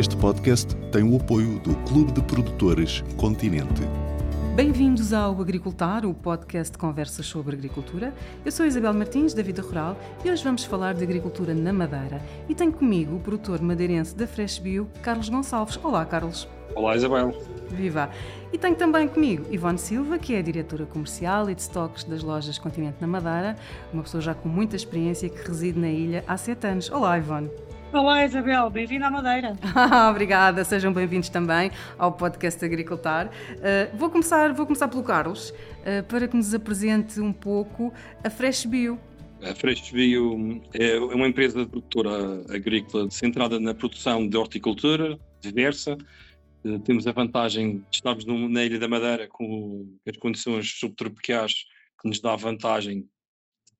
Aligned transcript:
Este 0.00 0.16
podcast 0.16 0.74
tem 0.90 1.02
o 1.02 1.14
apoio 1.14 1.58
do 1.58 1.76
Clube 1.84 2.10
de 2.12 2.22
Produtores 2.22 3.04
Continente. 3.18 3.82
Bem-vindos 4.56 5.12
ao 5.12 5.38
Agricultar, 5.38 6.06
o 6.06 6.14
podcast 6.14 6.72
de 6.72 6.78
conversas 6.78 7.26
sobre 7.26 7.54
agricultura. 7.54 8.14
Eu 8.42 8.50
sou 8.50 8.64
Isabel 8.64 8.94
Martins, 8.94 9.34
da 9.34 9.42
Vida 9.42 9.60
Rural, 9.60 9.94
e 10.24 10.30
hoje 10.30 10.42
vamos 10.42 10.64
falar 10.64 10.94
de 10.94 11.04
agricultura 11.04 11.52
na 11.52 11.70
Madeira. 11.70 12.22
E 12.48 12.54
tenho 12.54 12.72
comigo 12.72 13.16
o 13.16 13.20
produtor 13.20 13.60
madeirense 13.60 14.16
da 14.16 14.26
Fresh 14.26 14.58
Bio, 14.58 14.88
Carlos 15.02 15.28
Gonçalves. 15.28 15.78
Olá, 15.84 16.02
Carlos. 16.06 16.48
Olá, 16.74 16.96
Isabel. 16.96 17.38
Viva! 17.68 18.08
E 18.50 18.56
tenho 18.56 18.76
também 18.76 19.06
comigo 19.06 19.44
Ivone 19.50 19.78
Silva, 19.78 20.18
que 20.18 20.34
é 20.34 20.38
a 20.38 20.42
diretora 20.42 20.86
comercial 20.86 21.50
e 21.50 21.54
de 21.54 21.60
estoques 21.60 22.04
das 22.04 22.22
lojas 22.22 22.58
Continente 22.58 22.96
na 23.02 23.06
Madeira, 23.06 23.54
uma 23.92 24.02
pessoa 24.02 24.22
já 24.22 24.32
com 24.32 24.48
muita 24.48 24.76
experiência 24.76 25.28
que 25.28 25.46
reside 25.46 25.78
na 25.78 25.90
ilha 25.90 26.24
há 26.26 26.38
sete 26.38 26.66
anos. 26.66 26.90
Olá, 26.90 27.18
Ivone. 27.18 27.50
Olá 27.92 28.24
Isabel, 28.24 28.70
bem-vinda 28.70 29.08
à 29.08 29.10
Madeira. 29.10 29.56
Obrigada, 30.10 30.64
sejam 30.64 30.92
bem-vindos 30.92 31.28
também 31.28 31.72
ao 31.98 32.12
podcast 32.12 32.64
Agricultar. 32.64 33.26
Uh, 33.26 33.96
vou, 33.96 34.08
começar, 34.08 34.52
vou 34.54 34.64
começar 34.64 34.86
pelo 34.86 35.02
Carlos, 35.02 35.50
uh, 35.50 36.04
para 36.08 36.28
que 36.28 36.36
nos 36.36 36.54
apresente 36.54 37.20
um 37.20 37.32
pouco 37.32 37.92
a 38.22 38.30
Fresh 38.30 38.66
Bio. 38.66 38.96
A 39.42 39.52
Fresh 39.56 39.90
Bio 39.90 40.62
é 40.72 41.00
uma 41.00 41.26
empresa 41.26 41.66
produtora 41.66 42.44
agrícola 42.54 43.10
centrada 43.10 43.58
na 43.58 43.74
produção 43.74 44.28
de 44.28 44.36
horticultura 44.36 45.18
diversa. 45.40 45.98
Uh, 46.64 46.78
temos 46.78 47.08
a 47.08 47.12
vantagem 47.12 47.78
de 47.78 47.96
estarmos 47.96 48.24
no, 48.24 48.48
na 48.48 48.62
Ilha 48.62 48.78
da 48.78 48.86
Madeira 48.86 49.26
com 49.26 49.84
as 50.08 50.16
condições 50.16 50.78
subtropicais 50.78 51.64
que 52.00 52.08
nos 52.08 52.20
dá 52.20 52.34
a 52.34 52.36
vantagem 52.36 53.00
de 53.00 53.08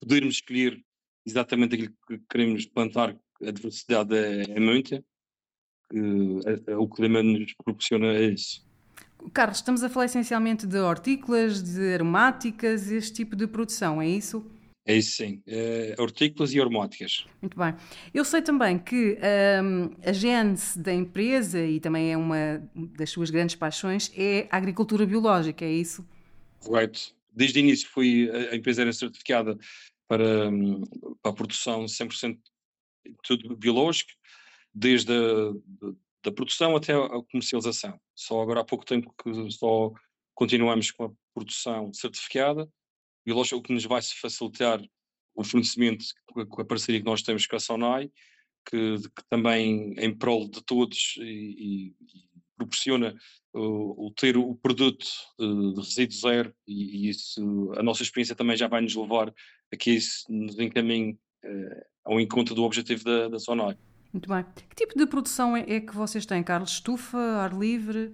podermos 0.01 0.35
escolher 0.35 0.83
exatamente 1.25 1.77
aquilo 1.77 1.93
que 2.09 2.21
queremos 2.29 2.67
plantar 2.67 3.15
a 3.47 3.51
diversidade 3.51 4.17
é, 4.17 4.43
é 4.43 4.61
muita, 4.61 5.03
que, 5.91 6.73
o 6.75 6.89
clima 6.89 7.23
nos 7.23 7.53
proporciona 7.55 8.19
isso. 8.19 8.65
Carlos, 9.33 9.59
estamos 9.59 9.83
a 9.83 9.89
falar 9.89 10.07
essencialmente 10.07 10.67
de 10.67 10.79
hortícolas, 10.79 11.63
de 11.63 11.95
aromáticas, 11.95 12.91
este 12.91 13.13
tipo 13.13 13.37
de 13.37 13.47
produção, 13.47 14.01
é 14.01 14.09
isso? 14.09 14.51
É 14.87 14.97
isso 14.97 15.17
sim, 15.19 15.43
é, 15.47 15.95
hortícolas 15.99 16.55
e 16.55 16.61
aromáticas. 16.61 17.27
Muito 17.41 17.59
bem. 17.59 17.75
Eu 18.15 18.25
sei 18.25 18.41
também 18.41 18.79
que 18.79 19.19
um, 19.63 19.91
a 20.03 20.13
gênese 20.13 20.79
da 20.79 20.93
empresa 20.93 21.63
e 21.63 21.79
também 21.79 22.13
é 22.13 22.17
uma 22.17 22.63
das 22.97 23.11
suas 23.11 23.31
grandes 23.31 23.55
paixões 23.55 24.11
é 24.17 24.49
a 24.51 24.57
agricultura 24.57 25.05
biológica, 25.05 25.65
é 25.65 25.71
isso? 25.71 26.07
Correto. 26.61 27.15
Desde 27.33 27.59
o 27.59 27.61
início 27.61 27.89
fui, 27.89 28.31
a 28.51 28.57
empresa 28.57 28.83
era 28.83 28.93
certificada 28.93 29.57
para, 30.09 30.49
hum, 30.49 30.83
para 31.23 31.31
a 31.31 31.35
produção 31.35 31.85
100% 31.85 32.39
tudo 33.23 33.57
biológico, 33.57 34.11
desde 34.75 35.13
a 35.13 35.53
da 36.23 36.31
produção 36.31 36.77
até 36.77 36.93
a 36.93 37.23
comercialização. 37.31 37.99
Só 38.15 38.41
agora 38.41 38.61
há 38.61 38.65
pouco 38.65 38.85
tempo 38.85 39.15
que 39.23 39.51
só 39.51 39.93
continuamos 40.35 40.91
com 40.91 41.05
a 41.05 41.11
produção 41.35 41.93
certificada, 41.93 42.71
biológica, 43.25 43.57
o 43.57 43.63
que 43.63 43.73
nos 43.73 43.85
vai 43.85 44.01
facilitar 44.03 44.83
o 45.35 45.45
fornecimento 45.45 46.05
com 46.27 46.61
a 46.61 46.65
parceria 46.65 47.01
que 47.01 47.07
nós 47.07 47.23
temos 47.23 47.47
com 47.47 47.57
a 47.57 47.61
Sonai, 47.61 48.11
que, 48.69 48.97
que 48.99 49.25
também 49.29 49.95
em 49.97 50.15
prol 50.17 50.49
de 50.49 50.63
todos 50.63 51.15
e, 51.19 51.23
e, 51.23 51.87
e 51.89 52.31
proporciona 52.57 53.17
o, 53.55 54.13
ter 54.15 54.37
o 54.37 54.55
produto 54.55 55.07
uh, 55.39 55.73
de 55.73 55.81
resíduo 55.81 56.19
zero 56.19 56.55
e, 56.67 57.07
e, 57.07 57.09
isso, 57.09 57.73
a 57.77 57.83
nossa 57.83 58.03
experiência 58.03 58.37
também 58.37 58.57
já 58.57 58.69
vai 58.69 58.83
nos 58.83 58.95
levar 58.95 59.35
a 59.73 59.77
que 59.77 59.93
isso 59.93 60.25
nos 60.29 60.59
encaminhe 60.59 61.19
ao 62.05 62.21
encontro 62.21 62.55
do 62.55 62.63
objetivo 62.63 63.05
da, 63.05 63.29
da 63.29 63.39
Sonai. 63.39 63.77
Muito 64.13 64.29
bem. 64.29 64.45
Que 64.69 64.75
tipo 64.75 64.99
de 64.99 65.07
produção 65.07 65.57
é, 65.57 65.65
é 65.69 65.81
que 65.81 65.95
vocês 65.95 66.27
têm, 66.27 66.43
Carlos? 66.43 66.73
Estufa, 66.73 67.19
ar 67.19 67.53
livre, 67.53 68.13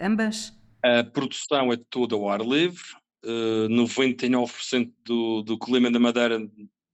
ambas? 0.00 0.52
A 0.82 1.04
produção 1.04 1.72
é 1.72 1.76
toda 1.90 2.14
ao 2.14 2.28
ar 2.28 2.40
livre. 2.40 2.82
Uh, 3.24 3.68
99% 3.68 4.92
do, 5.04 5.42
do 5.42 5.58
clima 5.58 5.90
da 5.90 5.98
Madeira 5.98 6.38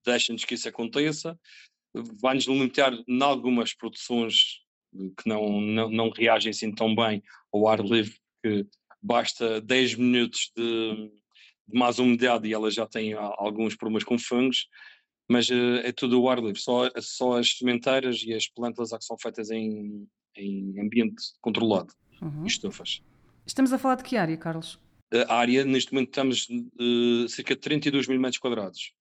deixa-nos 0.04 0.44
que 0.44 0.54
isso 0.54 0.68
aconteça. 0.68 1.38
Vai-nos 1.94 2.46
limitar 2.46 2.92
em 3.06 3.22
algumas 3.22 3.74
produções 3.74 4.62
que 4.92 5.28
não, 5.28 5.60
não, 5.60 5.90
não 5.90 6.10
reagem 6.10 6.50
assim 6.50 6.74
tão 6.74 6.94
bem 6.94 7.22
ao 7.52 7.68
ar 7.68 7.80
livre, 7.80 8.14
que 8.42 8.66
basta 9.00 9.60
10 9.60 9.96
minutos 9.96 10.50
de, 10.56 11.10
de 11.68 11.78
mais 11.78 11.98
umidade 11.98 12.48
e 12.48 12.52
ela 12.52 12.70
já 12.70 12.86
tem 12.86 13.12
alguns 13.12 13.76
problemas 13.76 14.04
com 14.04 14.18
fungos 14.18 14.66
mas 15.32 15.48
uh, 15.48 15.80
é 15.82 15.92
tudo 15.92 16.20
o 16.20 16.28
ar 16.28 16.38
livre, 16.38 16.60
só, 16.60 16.90
só 17.00 17.38
as 17.38 17.56
sementeiras 17.56 18.22
e 18.22 18.34
as 18.34 18.46
plantas 18.46 18.92
é 18.92 18.98
que 18.98 19.04
são 19.04 19.16
feitas 19.18 19.50
em, 19.50 20.06
em 20.36 20.78
ambiente 20.78 21.22
controlado, 21.40 21.94
uhum. 22.20 22.44
estufas. 22.44 23.02
Estamos 23.46 23.72
a 23.72 23.78
falar 23.78 23.94
de 23.94 24.04
que 24.04 24.16
área, 24.16 24.36
Carlos? 24.36 24.78
A 25.28 25.34
área, 25.34 25.64
neste 25.64 25.92
momento 25.92 26.08
estamos 26.08 26.48
uh, 26.48 27.28
cerca 27.28 27.54
de 27.54 27.60
32 27.60 28.06
mil 28.08 28.20
metros 28.20 28.38
quadrados. 28.38 28.92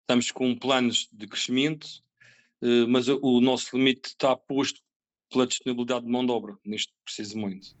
Estamos 0.00 0.30
com 0.30 0.56
planos 0.56 1.08
de 1.12 1.26
crescimento, 1.26 1.86
uh, 2.62 2.88
mas 2.88 3.06
o 3.08 3.40
nosso 3.40 3.76
limite 3.76 4.08
está 4.08 4.34
posto 4.34 4.80
pela 5.30 5.46
disponibilidade 5.46 6.06
de 6.06 6.10
mão 6.10 6.24
de 6.24 6.32
obra, 6.32 6.56
neste 6.64 6.92
preciso 7.04 7.38
momento 7.38 7.76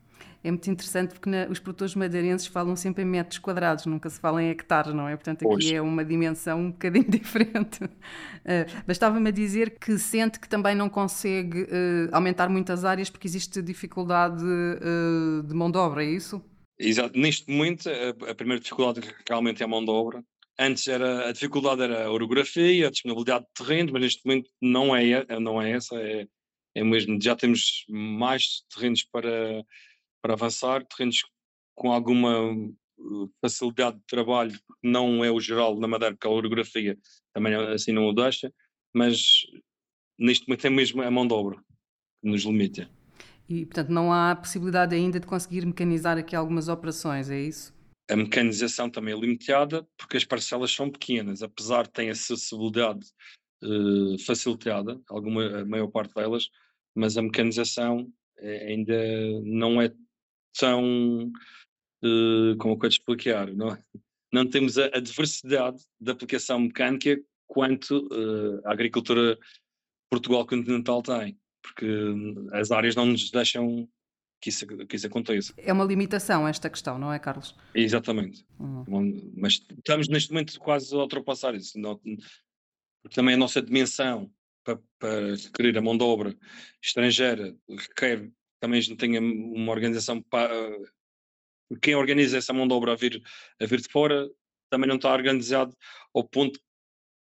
é 0.46 0.50
muito 0.50 0.70
interessante 0.70 1.12
porque 1.12 1.28
na, 1.28 1.48
os 1.48 1.58
produtores 1.58 1.94
madeirenses 1.96 2.46
falam 2.46 2.76
sempre 2.76 3.02
em 3.02 3.06
metros 3.06 3.38
quadrados, 3.38 3.84
nunca 3.86 4.08
se 4.08 4.20
fala 4.20 4.40
em 4.40 4.50
hectares, 4.50 4.94
não 4.94 5.08
é? 5.08 5.16
Portanto, 5.16 5.42
aqui 5.42 5.48
pois. 5.48 5.72
é 5.72 5.80
uma 5.80 6.04
dimensão 6.04 6.60
um 6.60 6.70
bocadinho 6.70 7.04
diferente. 7.10 7.82
Uh, 7.82 8.84
Bastava-me 8.86 9.28
a 9.28 9.32
dizer 9.32 9.76
que 9.78 9.98
sente 9.98 10.38
que 10.38 10.48
também 10.48 10.74
não 10.74 10.88
consegue 10.88 11.62
uh, 11.62 12.08
aumentar 12.12 12.48
muitas 12.48 12.84
áreas 12.84 13.10
porque 13.10 13.26
existe 13.26 13.60
dificuldade 13.60 14.44
uh, 14.44 15.42
de 15.42 15.52
mão 15.52 15.68
de 15.68 15.78
obra, 15.78 16.04
é 16.04 16.10
isso? 16.10 16.40
Exato. 16.78 17.18
Neste 17.18 17.50
momento, 17.50 17.88
a, 17.88 18.30
a 18.30 18.34
primeira 18.34 18.60
dificuldade 18.60 19.00
realmente 19.28 19.62
é 19.62 19.64
a 19.64 19.68
mão 19.68 19.84
de 19.84 19.90
obra. 19.90 20.22
Antes 20.58 20.86
era, 20.86 21.28
a 21.28 21.32
dificuldade 21.32 21.82
era 21.82 22.06
a 22.06 22.10
orografia, 22.10 22.86
a 22.86 22.90
disponibilidade 22.90 23.44
de 23.46 23.64
terreno, 23.64 23.92
mas 23.92 24.02
neste 24.02 24.24
momento 24.24 24.50
não 24.62 24.94
é, 24.94 25.26
não 25.40 25.60
é 25.60 25.72
essa, 25.72 25.96
é, 25.96 26.26
é 26.74 26.84
mesmo, 26.84 27.20
já 27.20 27.34
temos 27.34 27.84
mais 27.88 28.62
terrenos 28.72 29.02
para 29.02 29.64
para 30.26 30.34
avançar, 30.34 30.84
terrenos 30.84 31.22
com 31.76 31.92
alguma 31.92 32.52
uh, 32.52 33.30
facilidade 33.40 33.96
de 33.96 34.06
trabalho, 34.08 34.58
não 34.82 35.24
é 35.24 35.30
o 35.30 35.38
geral 35.38 35.78
na 35.78 35.86
Madeira, 35.86 36.16
porque 36.16 36.26
a 36.26 36.30
orografia 36.30 36.98
também 37.32 37.54
assim 37.54 37.92
não 37.92 38.08
o 38.08 38.12
deixa, 38.12 38.52
mas 38.92 39.42
neste 40.18 40.48
momento 40.48 40.66
é 40.66 40.70
mesmo 40.70 41.02
a 41.02 41.10
mão 41.10 41.24
de 41.24 41.32
obra 41.32 41.58
que 42.20 42.28
nos 42.28 42.42
limita. 42.42 42.90
E, 43.48 43.64
portanto, 43.66 43.90
não 43.90 44.12
há 44.12 44.34
possibilidade 44.34 44.96
ainda 44.96 45.20
de 45.20 45.26
conseguir 45.28 45.64
mecanizar 45.64 46.18
aqui 46.18 46.34
algumas 46.34 46.66
operações, 46.66 47.30
é 47.30 47.38
isso? 47.38 47.72
A 48.10 48.16
mecanização 48.16 48.90
também 48.90 49.14
é 49.14 49.16
limitada, 49.16 49.86
porque 49.96 50.16
as 50.16 50.24
parcelas 50.24 50.72
são 50.72 50.90
pequenas, 50.90 51.40
apesar 51.40 51.84
de 51.84 51.92
terem 51.92 52.10
acessibilidade 52.10 53.06
uh, 53.62 54.18
facilitada, 54.26 55.00
alguma, 55.08 55.60
a 55.60 55.64
maior 55.64 55.86
parte 55.86 56.14
delas, 56.14 56.50
mas 56.96 57.16
a 57.16 57.22
mecanização 57.22 58.10
é, 58.38 58.72
ainda 58.72 58.94
não 59.44 59.80
é 59.80 59.92
tão, 60.58 61.30
uh, 62.04 62.56
como 62.58 62.74
eu 62.74 62.78
quero 62.78 62.92
explicar, 62.92 63.52
não, 63.52 63.78
não 64.32 64.48
temos 64.48 64.78
a, 64.78 64.86
a, 64.86 65.00
diversidade 65.00 65.82
da 66.00 66.12
aplicação 66.12 66.60
mecânica 66.60 67.18
quanto 67.46 68.06
uh, 68.08 68.60
a 68.64 68.72
agricultura 68.72 69.38
Portugal 70.10 70.46
continental 70.46 71.02
tem, 71.02 71.38
porque 71.62 71.86
as 72.52 72.70
áreas 72.70 72.94
não 72.94 73.06
nos 73.06 73.30
deixam 73.30 73.88
que 74.40 74.50
isso, 74.50 74.66
que 74.66 74.96
isso 74.96 75.06
aconteça. 75.06 75.54
É 75.56 75.72
uma 75.72 75.84
limitação 75.84 76.46
esta 76.46 76.70
questão, 76.70 76.98
não 76.98 77.12
é, 77.12 77.18
Carlos? 77.18 77.54
Exatamente. 77.74 78.46
Uhum. 78.58 79.32
Mas 79.36 79.54
estamos 79.54 80.08
neste 80.08 80.30
momento 80.30 80.58
quase 80.60 80.94
a 80.94 80.98
ultrapassar 80.98 81.54
isso. 81.54 81.78
Não, 81.78 81.96
porque 81.96 83.14
também 83.14 83.34
a 83.34 83.38
nossa 83.38 83.62
dimensão 83.62 84.30
para, 84.64 84.78
para 84.98 85.34
requerer 85.36 85.78
a 85.78 85.82
mão 85.82 85.96
de 85.96 86.04
obra 86.04 86.36
estrangeira 86.82 87.56
requer 87.68 88.30
também 88.60 88.78
a 88.78 88.82
gente 88.82 88.96
tenha 88.96 89.20
uma 89.20 89.72
organização 89.72 90.22
para 90.22 90.50
quem 91.82 91.94
organiza 91.94 92.38
essa 92.38 92.52
mão 92.52 92.66
de 92.66 92.74
obra 92.74 92.92
a 92.92 92.96
vir, 92.96 93.20
a 93.60 93.66
vir 93.66 93.80
de 93.80 93.88
fora 93.88 94.28
também 94.70 94.88
não 94.88 94.96
está 94.96 95.12
organizado 95.12 95.76
ao 96.14 96.24
ponto 96.24 96.60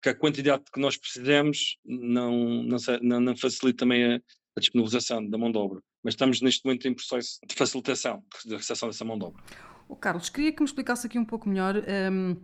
que 0.01 0.09
a 0.09 0.15
quantidade 0.15 0.63
que 0.73 0.79
nós 0.79 0.97
precisamos 0.97 1.77
não, 1.85 2.63
não, 2.63 3.19
não 3.21 3.37
facilita 3.37 3.79
também 3.79 4.03
a, 4.03 4.15
a, 4.15 4.59
disponibilização 4.59 5.27
da 5.29 5.37
mão 5.37 5.51
de 5.51 5.57
obra. 5.57 5.79
Mas 6.03 6.13
estamos 6.13 6.41
neste 6.41 6.65
momento 6.65 6.87
em 6.87 6.93
processo 6.93 7.39
de 7.47 7.55
facilitação 7.55 8.23
da 8.45 8.57
recepção 8.57 8.89
dessa 8.89 9.05
mão 9.05 9.17
de 9.17 9.25
obra. 9.25 9.41
Oh, 9.87 9.95
Carlos, 9.95 10.29
queria 10.29 10.51
que 10.51 10.61
me 10.61 10.65
explicasse 10.65 11.07
aqui 11.07 11.17
um 11.17 11.25
pouco 11.25 11.47
melhor. 11.47 11.75
Um 12.11 12.35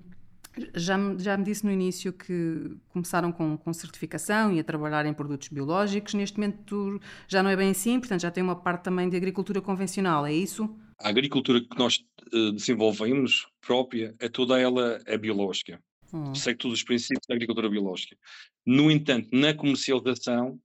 já, 0.75 0.97
já 1.17 1.37
me 1.37 1.43
disse 1.43 1.65
no 1.65 1.71
início 1.71 2.11
que 2.11 2.77
começaram 2.89 3.31
com, 3.31 3.57
com 3.57 3.73
certificação 3.73 4.53
e 4.53 4.59
a 4.59 4.63
trabalhar 4.63 5.05
em 5.05 5.13
produtos 5.13 5.47
biológicos. 5.49 6.13
Neste 6.13 6.37
momento 6.37 6.99
já 7.27 7.41
não 7.43 7.49
é 7.49 7.55
bem 7.55 7.71
assim, 7.71 7.99
portanto 7.99 8.21
já 8.21 8.31
tem 8.31 8.43
uma 8.43 8.55
parte 8.55 8.83
também 8.83 9.09
de 9.09 9.15
agricultura 9.15 9.61
convencional, 9.61 10.25
é 10.25 10.33
isso? 10.33 10.69
A 10.99 11.09
agricultura 11.09 11.61
que 11.61 11.77
nós 11.77 12.03
uh, 12.33 12.51
desenvolvemos 12.51 13.47
própria, 13.61 14.15
é 14.19 14.27
toda 14.27 14.59
ela 14.59 14.99
é 15.05 15.17
biológica. 15.17 15.81
Hum. 16.11 16.33
Segue 16.33 16.57
todos 16.57 16.79
os 16.79 16.83
princípios 16.83 17.25
da 17.27 17.35
agricultura 17.35 17.69
biológica. 17.69 18.17
No 18.65 18.91
entanto, 18.91 19.29
na 19.31 19.53
comercialização, 19.53 20.59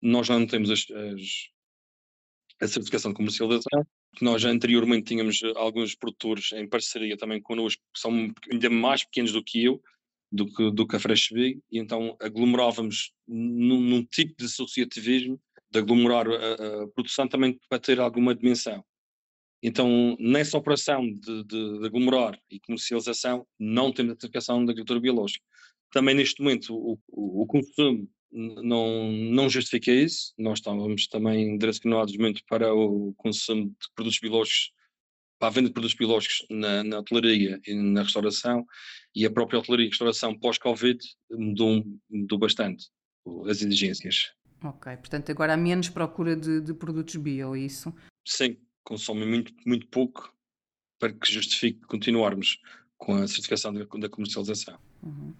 nós 0.00 0.26
já 0.26 0.38
não 0.38 0.46
temos 0.46 0.70
as, 0.70 0.86
as 0.90 1.51
a 2.62 2.68
certificação 2.68 3.10
de 3.10 3.16
comercialização, 3.16 3.84
que 4.16 4.24
nós 4.24 4.44
anteriormente 4.44 5.06
tínhamos 5.06 5.42
eh, 5.42 5.52
alguns 5.56 5.96
produtores 5.96 6.52
em 6.52 6.68
parceria 6.68 7.16
também 7.16 7.42
connosco, 7.42 7.82
que 7.92 8.00
são 8.00 8.32
ainda 8.50 8.70
mais 8.70 9.04
pequenos 9.04 9.32
do 9.32 9.42
que 9.42 9.64
eu, 9.64 9.82
do 10.30 10.46
que, 10.46 10.70
do 10.70 10.86
que 10.86 10.94
a 10.94 11.00
Fresh 11.00 11.30
Big, 11.32 11.60
e 11.72 11.78
então 11.78 12.16
aglomerávamos 12.20 13.12
num, 13.26 13.80
num, 13.80 14.04
tipo 14.04 14.34
de 14.38 14.44
associativismo, 14.44 15.40
de 15.70 15.78
aglomerar 15.80 16.28
a, 16.28 16.82
a, 16.84 16.88
produção 16.94 17.26
também 17.26 17.58
para 17.68 17.80
ter 17.80 17.98
alguma 17.98 18.34
dimensão. 18.34 18.84
Então, 19.60 20.16
nessa 20.20 20.56
operação 20.56 21.04
de, 21.04 21.44
de, 21.44 21.80
de 21.80 21.86
aglomerar 21.86 22.38
e 22.48 22.60
comercialização, 22.60 23.44
não 23.58 23.92
temos 23.92 24.12
a 24.12 24.14
certificação 24.14 24.64
da 24.64 24.72
agricultura 24.72 25.00
biológica. 25.00 25.44
Também 25.90 26.14
neste 26.14 26.40
momento, 26.40 26.74
o, 26.74 26.98
o, 27.08 27.42
o 27.42 27.46
consumo 27.46 28.08
não, 28.32 29.12
não 29.12 29.48
justifica 29.48 29.90
isso. 29.90 30.32
Nós 30.38 30.58
estávamos 30.58 31.06
também 31.06 31.56
direcionados 31.58 32.16
muito 32.16 32.42
para 32.48 32.74
o 32.74 33.12
consumo 33.16 33.66
de 33.66 33.92
produtos 33.94 34.18
biológicos, 34.18 34.72
para 35.38 35.48
a 35.48 35.50
venda 35.50 35.68
de 35.68 35.74
produtos 35.74 35.96
biológicos 35.96 36.46
na, 36.50 36.82
na 36.82 36.98
hotelaria 36.98 37.60
e 37.66 37.74
na 37.74 38.02
restauração, 38.02 38.64
e 39.14 39.26
a 39.26 39.30
própria 39.30 39.58
hotelaria 39.58 39.86
e 39.86 39.88
restauração 39.88 40.38
pós-Covid 40.38 40.98
mudou, 41.30 41.84
mudou 42.10 42.38
bastante 42.38 42.86
as 43.48 43.60
exigências. 43.60 44.32
Ok, 44.64 44.96
portanto 44.96 45.30
agora 45.30 45.54
há 45.54 45.56
menos 45.56 45.88
procura 45.88 46.36
de, 46.36 46.60
de 46.60 46.72
produtos 46.72 47.16
bio, 47.16 47.54
é 47.54 47.60
isso? 47.60 47.92
Sim, 48.24 48.56
consomem 48.84 49.28
muito, 49.28 49.52
muito 49.66 49.86
pouco 49.88 50.32
para 50.98 51.12
que 51.12 51.32
justifique 51.32 51.80
continuarmos 51.80 52.58
com 52.96 53.14
a 53.14 53.26
certificação 53.26 53.74
da, 53.74 53.84
da 53.84 54.08
comercialização. 54.08 54.78
Uhum. 55.02 55.34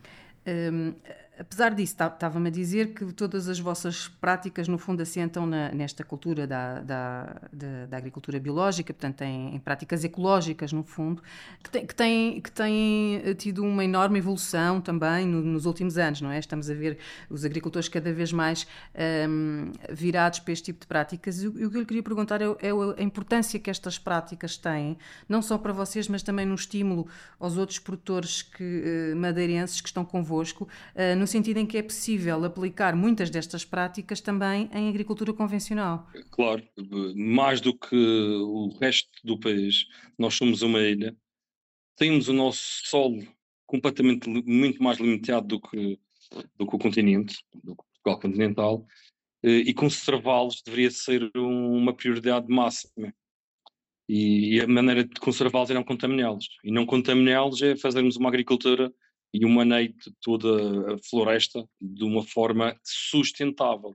Um, 0.44 0.94
apesar 1.38 1.74
disso, 1.74 1.94
estava-me 1.94 2.48
a 2.48 2.50
dizer 2.50 2.92
que 2.92 3.10
todas 3.12 3.48
as 3.48 3.58
vossas 3.58 4.06
práticas, 4.06 4.68
no 4.68 4.76
fundo, 4.76 5.02
assentam 5.02 5.46
na, 5.46 5.70
nesta 5.72 6.04
cultura 6.04 6.46
da, 6.46 6.80
da, 6.80 7.24
da, 7.52 7.86
da, 7.86 7.96
agricultura 7.96 8.38
biológica, 8.38 8.92
portanto, 8.92 9.22
em, 9.22 9.54
em, 9.54 9.58
práticas 9.58 10.04
ecológicas, 10.04 10.72
no 10.72 10.82
fundo, 10.82 11.22
que 11.62 11.70
tem, 11.70 11.86
que, 11.86 11.94
tem, 11.94 12.40
que 12.40 12.52
tem 12.52 13.22
eh, 13.24 13.34
tido 13.34 13.64
uma 13.64 13.82
enorme 13.82 14.18
evolução 14.18 14.80
também 14.80 15.26
no, 15.26 15.40
nos 15.40 15.64
últimos 15.64 15.96
anos, 15.96 16.20
não 16.20 16.30
é? 16.30 16.38
Estamos 16.38 16.68
a 16.68 16.74
ver 16.74 16.98
os 17.30 17.44
agricultores 17.44 17.88
cada 17.88 18.12
vez 18.12 18.30
mais 18.32 18.66
um, 19.28 19.72
virados 19.90 20.38
para 20.40 20.52
este 20.52 20.66
tipo 20.66 20.80
de 20.80 20.86
práticas. 20.86 21.42
E 21.42 21.48
o, 21.48 21.52
que 21.52 21.76
eu 21.76 21.80
lhe 21.80 21.86
queria 21.86 22.02
perguntar 22.02 22.42
é, 22.42 22.44
é, 22.44 22.70
a 22.98 23.02
importância 23.02 23.58
que 23.58 23.70
estas 23.70 23.98
práticas 23.98 24.58
têm, 24.58 24.98
não 25.28 25.40
só 25.40 25.56
para 25.56 25.72
vocês, 25.72 26.08
mas 26.08 26.22
também 26.22 26.44
no 26.44 26.54
estímulo 26.54 27.06
aos 27.40 27.56
outros 27.56 27.78
produtores 27.78 28.42
que, 28.42 29.12
uh, 29.12 29.16
madeirenses 29.16 29.80
que 29.80 29.88
estão 29.88 30.04
convosco, 30.04 30.64
uh, 30.94 31.21
no 31.22 31.26
sentido 31.28 31.58
em 31.58 31.66
que 31.66 31.78
é 31.78 31.82
possível 31.84 32.44
aplicar 32.44 32.96
muitas 32.96 33.30
destas 33.30 33.64
práticas 33.64 34.20
também 34.20 34.68
em 34.74 34.88
agricultura 34.88 35.32
convencional. 35.32 36.08
Claro, 36.32 36.64
mais 37.14 37.60
do 37.60 37.78
que 37.78 37.94
o 37.94 38.76
resto 38.80 39.08
do 39.22 39.38
país, 39.38 39.86
nós 40.18 40.34
somos 40.34 40.62
uma 40.62 40.80
ilha, 40.80 41.16
temos 41.96 42.26
o 42.26 42.32
nosso 42.32 42.60
solo 42.86 43.22
completamente 43.66 44.28
muito 44.28 44.82
mais 44.82 44.98
limitado 44.98 45.46
do 45.46 45.60
que, 45.60 45.96
do 46.58 46.66
que 46.66 46.74
o 46.74 46.78
continente, 46.78 47.36
do 47.62 47.76
que 47.76 47.84
Portugal 48.02 48.20
continental, 48.20 48.86
eh, 49.44 49.58
e 49.58 49.72
conservá-los 49.72 50.60
deveria 50.60 50.90
ser 50.90 51.30
uma 51.36 51.94
prioridade 51.94 52.48
máxima. 52.48 53.14
E 54.08 54.60
a 54.60 54.66
maneira 54.66 55.04
de 55.04 55.20
conservá-los 55.20 55.70
é 55.70 55.74
não 55.74 55.84
contaminá-los. 55.84 56.48
E 56.64 56.72
não 56.72 56.84
contaminá-los 56.84 57.62
é 57.62 57.76
fazermos 57.76 58.16
uma 58.16 58.28
agricultura 58.28 58.92
e 59.32 59.44
de 59.88 60.12
toda 60.20 60.94
a 60.94 60.98
floresta 60.98 61.66
de 61.80 62.04
uma 62.04 62.22
forma 62.22 62.78
sustentável. 62.84 63.94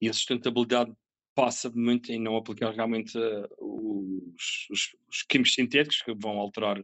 E 0.00 0.08
a 0.08 0.12
sustentabilidade 0.12 0.92
passa 1.34 1.70
muito 1.70 2.10
em 2.10 2.20
não 2.20 2.36
aplicar 2.36 2.74
realmente 2.74 3.16
uh, 3.18 3.48
os, 3.60 4.66
os, 4.70 4.96
os, 5.08 5.22
químicos 5.22 5.54
sintéticos 5.54 6.02
que 6.02 6.14
vão 6.14 6.38
alterar 6.38 6.82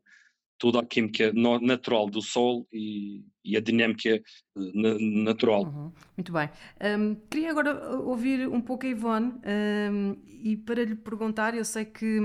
toda 0.62 0.79
a 0.79 0.87
química 0.87 1.32
natural 1.61 2.09
do 2.09 2.23
Sol 2.23 2.69
e, 2.73 3.25
e 3.44 3.56
a 3.56 3.61
dinâmica 3.61 4.11
eh, 4.11 4.23
natural. 5.25 5.64
Uhum. 5.64 5.93
Muito 6.17 6.32
bem. 6.32 6.49
Um, 6.81 7.17
queria 7.29 7.50
agora 7.50 7.97
ouvir 7.97 8.47
um 8.47 8.61
pouco 8.61 8.87
a 8.87 8.88
Ivone 8.88 9.35
um, 9.91 10.17
e 10.29 10.56
para 10.56 10.85
lhe 10.85 10.94
perguntar, 10.94 11.53
eu 11.56 11.64
sei 11.64 11.85
que, 11.85 12.20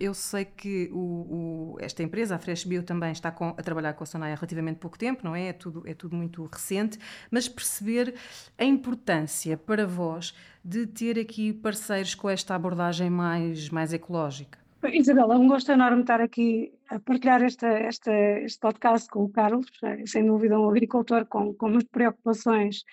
eu 0.00 0.12
sei 0.14 0.44
que 0.44 0.90
o, 0.92 0.98
o, 0.98 1.76
esta 1.78 2.02
empresa, 2.02 2.34
a 2.34 2.38
Fresh 2.40 2.64
Bio, 2.64 2.82
também 2.82 3.12
está 3.12 3.30
com, 3.30 3.50
a 3.50 3.62
trabalhar 3.62 3.92
com 3.92 4.02
a 4.02 4.06
Sonai 4.06 4.32
há 4.32 4.34
relativamente 4.34 4.80
pouco 4.80 4.98
tempo, 4.98 5.20
não 5.22 5.36
é? 5.36 5.50
É 5.50 5.52
tudo, 5.52 5.84
é 5.86 5.94
tudo 5.94 6.16
muito 6.16 6.44
recente, 6.44 6.98
mas 7.30 7.48
perceber 7.48 8.16
a 8.58 8.64
importância 8.64 9.56
para 9.56 9.86
vós 9.86 10.34
de 10.64 10.88
ter 10.88 11.20
aqui 11.20 11.52
parceiros 11.52 12.16
com 12.16 12.28
esta 12.28 12.52
abordagem 12.52 13.08
mais, 13.10 13.70
mais 13.70 13.92
ecológica. 13.92 14.65
Isabela, 14.84 15.34
é 15.34 15.38
um 15.38 15.48
gosto 15.48 15.72
enorme 15.72 16.02
estar 16.02 16.20
aqui 16.20 16.72
a 16.88 17.00
partilhar 17.00 17.42
esta, 17.42 17.66
esta, 17.66 18.12
este 18.40 18.60
podcast 18.60 19.08
com 19.08 19.24
o 19.24 19.28
Carlos, 19.28 19.66
é, 19.82 20.06
sem 20.06 20.24
dúvida 20.26 20.58
um 20.58 20.68
agricultor 20.68 21.26
com, 21.26 21.54
com 21.54 21.68
muitas 21.68 21.88
preocupações 21.88 22.84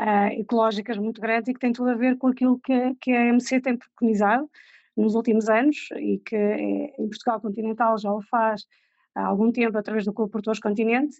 uh, 0.00 0.32
ecológicas 0.32 0.96
muito 0.96 1.20
grandes 1.20 1.48
e 1.48 1.54
que 1.54 1.60
tem 1.60 1.72
tudo 1.72 1.90
a 1.90 1.94
ver 1.94 2.16
com 2.16 2.28
aquilo 2.28 2.58
que, 2.58 2.94
que 3.00 3.12
a 3.12 3.26
MC 3.26 3.60
tem 3.60 3.76
preconizado 3.76 4.50
nos 4.96 5.14
últimos 5.14 5.48
anos 5.48 5.88
e 5.96 6.18
que 6.18 6.34
é, 6.34 6.94
em 6.98 7.08
Portugal 7.08 7.40
continental 7.40 7.98
já 7.98 8.10
o 8.10 8.22
faz 8.22 8.66
há 9.14 9.26
algum 9.26 9.52
tempo 9.52 9.76
através 9.76 10.04
do 10.04 10.12
Clube 10.12 10.32
Português 10.32 10.58
Continente 10.58 11.16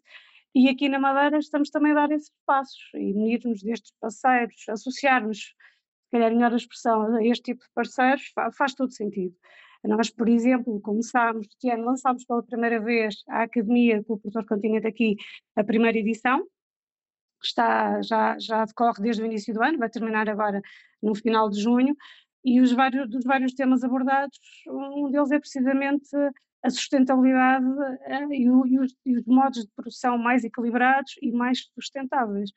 e 0.55 0.69
aqui 0.71 0.89
na 0.89 0.99
Madeira 0.99 1.39
estamos 1.39 1.69
também 1.69 1.93
a 1.93 1.95
dar 2.07 2.11
esses 2.11 2.33
passos 2.47 2.81
e 2.95 3.13
unir-nos 3.13 3.63
destes 3.63 3.93
parceiros, 4.01 4.65
associarmos, 4.69 5.39
se 5.39 6.11
calhar 6.11 6.33
melhor 6.33 6.53
a 6.53 6.57
expressão, 6.57 7.15
a 7.15 7.25
este 7.25 7.53
tipo 7.53 7.63
de 7.63 7.71
parceiros 7.75 8.33
faz, 8.35 8.57
faz 8.57 8.75
todo 8.75 8.91
sentido. 8.91 9.37
Nós, 9.85 10.11
por 10.11 10.29
exemplo, 10.29 10.81
começámos, 10.81 11.47
este 11.47 11.71
ano 11.71 11.85
lançámos 11.85 12.25
pela 12.25 12.43
primeira 12.43 12.81
vez 12.81 13.17
a 13.29 13.43
Academia 13.43 13.99
do 13.99 14.19
Produtor 14.19 14.47
Continente 14.47 14.87
aqui, 14.87 15.17
a 15.55 15.65
primeira 15.65 15.99
edição, 15.99 16.45
está, 17.43 18.01
já, 18.03 18.39
já 18.39 18.65
decorre 18.65 19.03
desde 19.03 19.23
o 19.23 19.27
início 19.27 19.55
do 19.55 19.63
ano, 19.63 19.79
vai 19.79 19.89
terminar 19.89 20.29
agora 20.29 20.61
no 21.03 21.15
final 21.15 21.49
de 21.49 21.61
junho, 21.61 21.95
e 22.45 22.61
os 22.61 22.73
vários, 22.73 23.09
dos 23.11 23.25
vários 23.25 23.55
temas 23.55 23.83
abordados, 23.83 24.39
um 24.69 25.11
deles 25.11 25.33
é 25.33 25.39
precisamente 25.39 26.09
a 26.63 26.71
sustentabilidade 26.71 27.67
eh, 28.03 28.27
e, 28.31 28.51
o, 28.51 28.67
e, 28.67 28.79
os, 28.79 28.95
e, 29.05 29.19
os, 29.19 29.25
modos 29.27 29.65
de 29.65 29.71
produção 29.75 30.17
mais 30.19 30.45
equilibrados 30.45 31.15
e 31.23 31.33
mais 31.33 31.59
sustentáveis. 31.75 32.51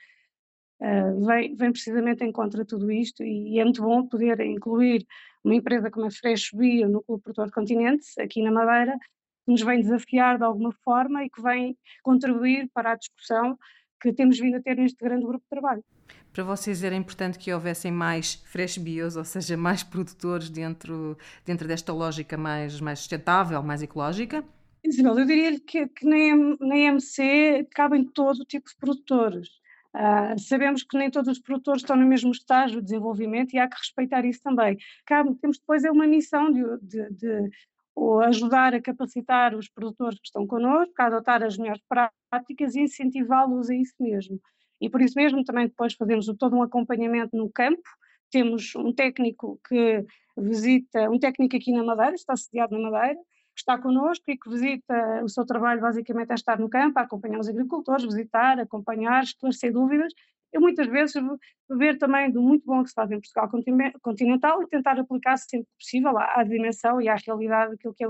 Uh, 0.80 1.26
vem, 1.26 1.56
vem, 1.56 1.72
precisamente 1.72 2.24
em 2.24 2.32
contra 2.32 2.64
tudo 2.64 2.90
isto 2.90 3.22
e, 3.22 3.56
e, 3.56 3.60
é 3.60 3.64
muito 3.66 3.82
bom 3.82 4.08
poder 4.08 4.40
incluir 4.40 5.06
uma 5.44 5.54
empresa 5.54 5.92
como 5.92 6.06
a 6.06 6.12
Fresh 6.12 6.52
Bio 6.54 6.88
no 6.88 7.04
Clube 7.04 7.22
Produtor 7.22 7.52
Continente, 7.52 8.06
aqui 8.18 8.42
na 8.42 8.50
Madeira, 8.50 8.98
que 9.46 9.52
nos 9.52 9.62
vem 9.62 9.82
desafiar 9.82 10.38
de 10.38 10.46
alguma 10.46 10.72
forma 10.84 11.26
e 11.26 11.30
que 11.30 11.42
vem 11.42 11.78
contribuir 12.02 12.70
para 12.74 12.94
a 12.94 12.96
discussão 12.96 13.58
que 14.02 14.14
temos 14.14 14.40
vindo 14.40 14.56
a 14.56 14.62
ter 14.62 14.78
neste 14.78 15.04
grande 15.04 15.26
grupo 15.26 15.44
de 15.44 15.50
trabalho. 15.50 15.84
Para 16.32 16.44
vocês 16.44 16.84
era 16.84 16.96
importante 16.96 17.38
que 17.38 17.52
houvessem 17.52 17.92
mais 17.92 18.36
fresh 18.46 18.78
bios, 18.78 19.18
ou 19.18 19.26
seja, 19.26 19.58
mais 19.58 19.84
produtores 19.84 20.50
dentro, 20.50 21.18
dentro 21.46 21.68
desta 21.68 21.92
lógica 21.92 22.38
mais, 22.38 22.80
mais 22.80 23.00
sustentável, 23.00 23.62
mais 23.64 23.82
ecológica? 23.82 24.44
Isabel, 24.84 25.20
eu 25.20 25.26
diria 25.26 25.60
que, 25.60 25.88
que 25.88 26.06
na, 26.06 26.56
na 26.62 26.78
MC 26.78 27.68
cabem 27.72 28.06
todo 28.06 28.46
tipo 28.46 28.70
de 28.70 28.76
produtores. 28.78 29.50
Uh, 29.96 30.38
sabemos 30.40 30.84
que 30.84 30.98
nem 30.98 31.10
todos 31.10 31.32
os 31.32 31.42
produtores 31.42 31.82
estão 31.82 31.96
no 31.96 32.06
mesmo 32.06 32.32
estágio 32.32 32.78
de 32.78 32.86
desenvolvimento 32.86 33.54
e 33.54 33.60
há 33.60 33.68
que 33.68 33.78
respeitar 33.78 34.24
isso 34.24 34.42
também. 34.44 34.78
Cabe, 35.06 35.34
temos 35.36 35.58
depois 35.58 35.84
é 35.84 35.92
uma 35.92 36.06
missão 36.06 36.52
de, 36.52 36.64
de, 36.82 37.10
de 37.12 37.50
ajudar 38.24 38.74
a 38.74 38.82
capacitar 38.82 39.56
os 39.56 39.68
produtores 39.68 40.20
que 40.20 40.28
estão 40.28 40.46
connosco, 40.48 40.94
a 41.00 41.06
adotar 41.08 41.44
as 41.44 41.58
melhores 41.58 41.82
práticas 42.30 42.76
e 42.76 42.82
incentivá-los 42.82 43.70
a 43.70 43.76
isso 43.76 43.96
mesmo. 44.00 44.40
E 44.80 44.90
por 44.90 45.02
isso 45.02 45.16
mesmo 45.18 45.44
também 45.44 45.68
depois 45.68 45.94
fazemos 45.94 46.28
todo 46.38 46.56
um 46.56 46.64
acompanhamento 46.64 47.36
no 47.36 47.50
campo, 47.50 47.82
temos 48.32 48.74
um 48.76 48.94
técnico 48.94 49.60
que 49.68 50.06
visita, 50.38 51.10
um 51.10 51.20
técnico 51.20 51.56
aqui 51.56 51.72
na 51.72 51.84
Madeira, 51.84 52.16
está 52.16 52.36
sediado 52.36 52.78
na 52.78 52.90
Madeira, 52.90 53.20
está 53.60 53.78
connosco 53.78 54.24
e 54.28 54.38
que 54.38 54.50
visita, 54.50 55.24
o 55.24 55.30
seu 55.30 55.46
trabalho 55.46 55.82
basicamente 55.82 56.32
é 56.32 56.36
estar 56.36 56.60
no 56.60 56.70
campo, 56.70 57.00
acompanhar 57.00 57.40
os 57.40 57.50
agricultores, 57.50 58.06
visitar, 58.06 58.60
acompanhar, 58.60 59.24
esclarecer 59.24 59.72
dúvidas. 59.72 60.14
Eu 60.52 60.62
muitas 60.62 60.88
vezes 60.88 61.14
ver 61.70 61.98
também 61.98 62.32
do 62.32 62.42
muito 62.42 62.66
bom 62.66 62.82
que 62.84 62.90
se 62.90 62.96
faz 62.96 63.12
em 63.12 63.20
Portugal 63.20 63.50
continental 64.02 64.64
e 64.64 64.68
tentar 64.68 65.00
aplicar 65.00 65.38
sempre 65.38 65.68
que 65.68 65.78
possível 65.78 66.18
à, 66.18 66.40
à 66.40 66.44
dimensão 66.44 67.00
e 67.02 67.08
à 67.08 67.16
realidade 67.16 67.72
daquilo 67.72 67.94
que 67.94 68.04
é 68.04 68.08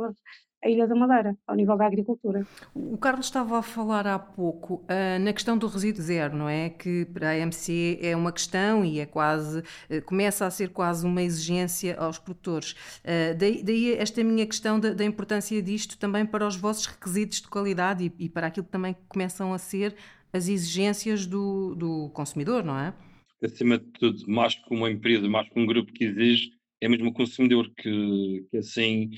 a 0.64 0.70
Ilha 0.70 0.88
da 0.88 0.96
Madeira, 0.96 1.38
ao 1.48 1.56
nível 1.56 1.78
da 1.78 1.86
agricultura. 1.86 2.46
O 2.76 2.98
Carlos 2.98 3.28
estava 3.28 3.60
a 3.60 3.62
falar 3.62 4.06
há 4.06 4.20
pouco 4.20 4.76
uh, 4.76 5.20
na 5.22 5.32
questão 5.32 5.58
do 5.58 5.68
resíduo 5.68 6.02
zero, 6.02 6.36
não 6.36 6.50
é? 6.50 6.70
Que 6.70 7.06
para 7.06 7.30
a 7.30 7.38
MC 7.38 7.98
é 8.02 8.16
uma 8.16 8.32
questão 8.32 8.84
e 8.84 9.00
é 9.00 9.06
quase, 9.06 9.60
uh, 9.60 10.02
começa 10.06 10.46
a 10.46 10.52
ser 10.52 10.70
quase 10.70 11.06
uma 11.06 11.24
exigência 11.24 11.96
aos 11.98 12.18
produtores. 12.18 12.74
Uh, 13.04 13.38
daí, 13.38 13.64
daí, 13.64 13.94
esta 13.94 14.22
minha 14.24 14.46
questão 14.46 14.80
da, 14.80 14.94
da, 14.94 15.06
importância 15.06 15.62
disto 15.62 15.98
também 15.98 16.26
para 16.26 16.46
os 16.46 16.58
vossos 16.58 16.86
requisitos 16.86 17.42
de 17.42 17.48
qualidade 17.48 18.04
e, 18.06 18.26
e, 18.26 18.30
para 18.30 18.48
aquilo 18.48 18.66
que 18.66 18.72
também 18.72 18.96
começam 19.08 19.54
a 19.54 19.58
ser 19.58 19.96
as 20.34 20.50
exigências 20.50 21.26
do, 21.26 21.74
do 21.76 22.10
consumidor, 22.10 22.64
não 22.64 22.78
é? 22.78 22.94
Acima 23.42 23.78
de 23.78 23.86
tudo, 23.86 24.26
mais 24.28 24.56
que 24.56 24.74
uma 24.74 24.92
empresa, 24.92 25.28
mais 25.30 25.48
que 25.48 25.58
um 25.58 25.66
grupo 25.66 25.94
que 25.94 26.04
exige, 26.04 26.52
é 26.82 26.90
mesmo 26.90 27.10
o 27.10 27.14
consumidor 27.14 27.72
que, 27.78 28.46
que 28.52 28.58
assim 28.58 29.12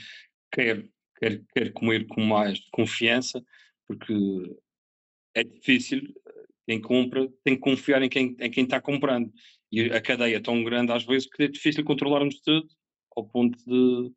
quer, 0.52 0.86
quer, 1.22 1.42
quer 1.54 1.72
comer 1.74 2.08
com 2.08 2.22
mais 2.22 2.60
confiança, 2.72 3.44
porque 3.88 4.13
é 5.36 5.44
difícil, 5.44 6.01
quem 6.68 6.82
compra 6.82 7.32
tem 7.44 7.56
que 7.56 7.62
confiar 7.62 8.01
em 8.01 8.10
quem, 8.10 8.36
em 8.40 8.51
quem 8.51 8.63
está 8.63 8.82
comprando. 8.82 9.32
E 9.72 9.84
a 9.92 10.01
cadeia 10.01 10.38
é 10.38 10.42
tão 10.42 10.63
grande 10.63 10.92
às 10.92 11.06
vezes 11.06 11.30
que 11.30 11.44
é 11.44 11.48
difícil 11.48 11.84
controlarmos 11.86 12.42
tudo, 12.42 12.68
ao 13.16 13.25
ponto 13.25 13.58
de. 13.66 14.12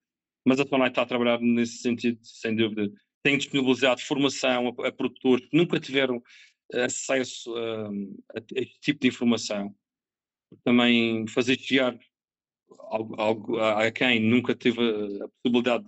Mas 0.47 0.61
a 0.61 0.65
Tonai 0.65 0.89
está 0.89 1.03
a 1.03 1.07
trabalhar 1.07 1.41
nesse 1.41 1.79
sentido, 1.79 2.19
sem 2.23 2.55
dúvida. 2.55 2.91
Tem 3.23 3.39
disponibilizado 3.39 4.01
formação 4.01 4.75
a, 4.79 4.89
a 4.89 4.93
produtores 4.93 5.47
que 5.47 5.57
nunca 5.57 5.81
tiveram 5.81 6.23
acesso 6.73 7.55
a, 7.57 7.89
a, 7.89 8.43
este 8.57 8.81
tipo 8.81 9.01
de 9.01 9.09
informação. 9.09 9.75
Também 10.65 11.27
fazer 11.29 11.59
chegar 11.59 11.99
algo 12.89 13.59
a, 13.59 13.87
a, 13.87 13.93
quem 13.93 14.21
nunca 14.21 14.55
teve 14.55 14.81
a, 14.81 15.29
possibilidade 15.29 15.87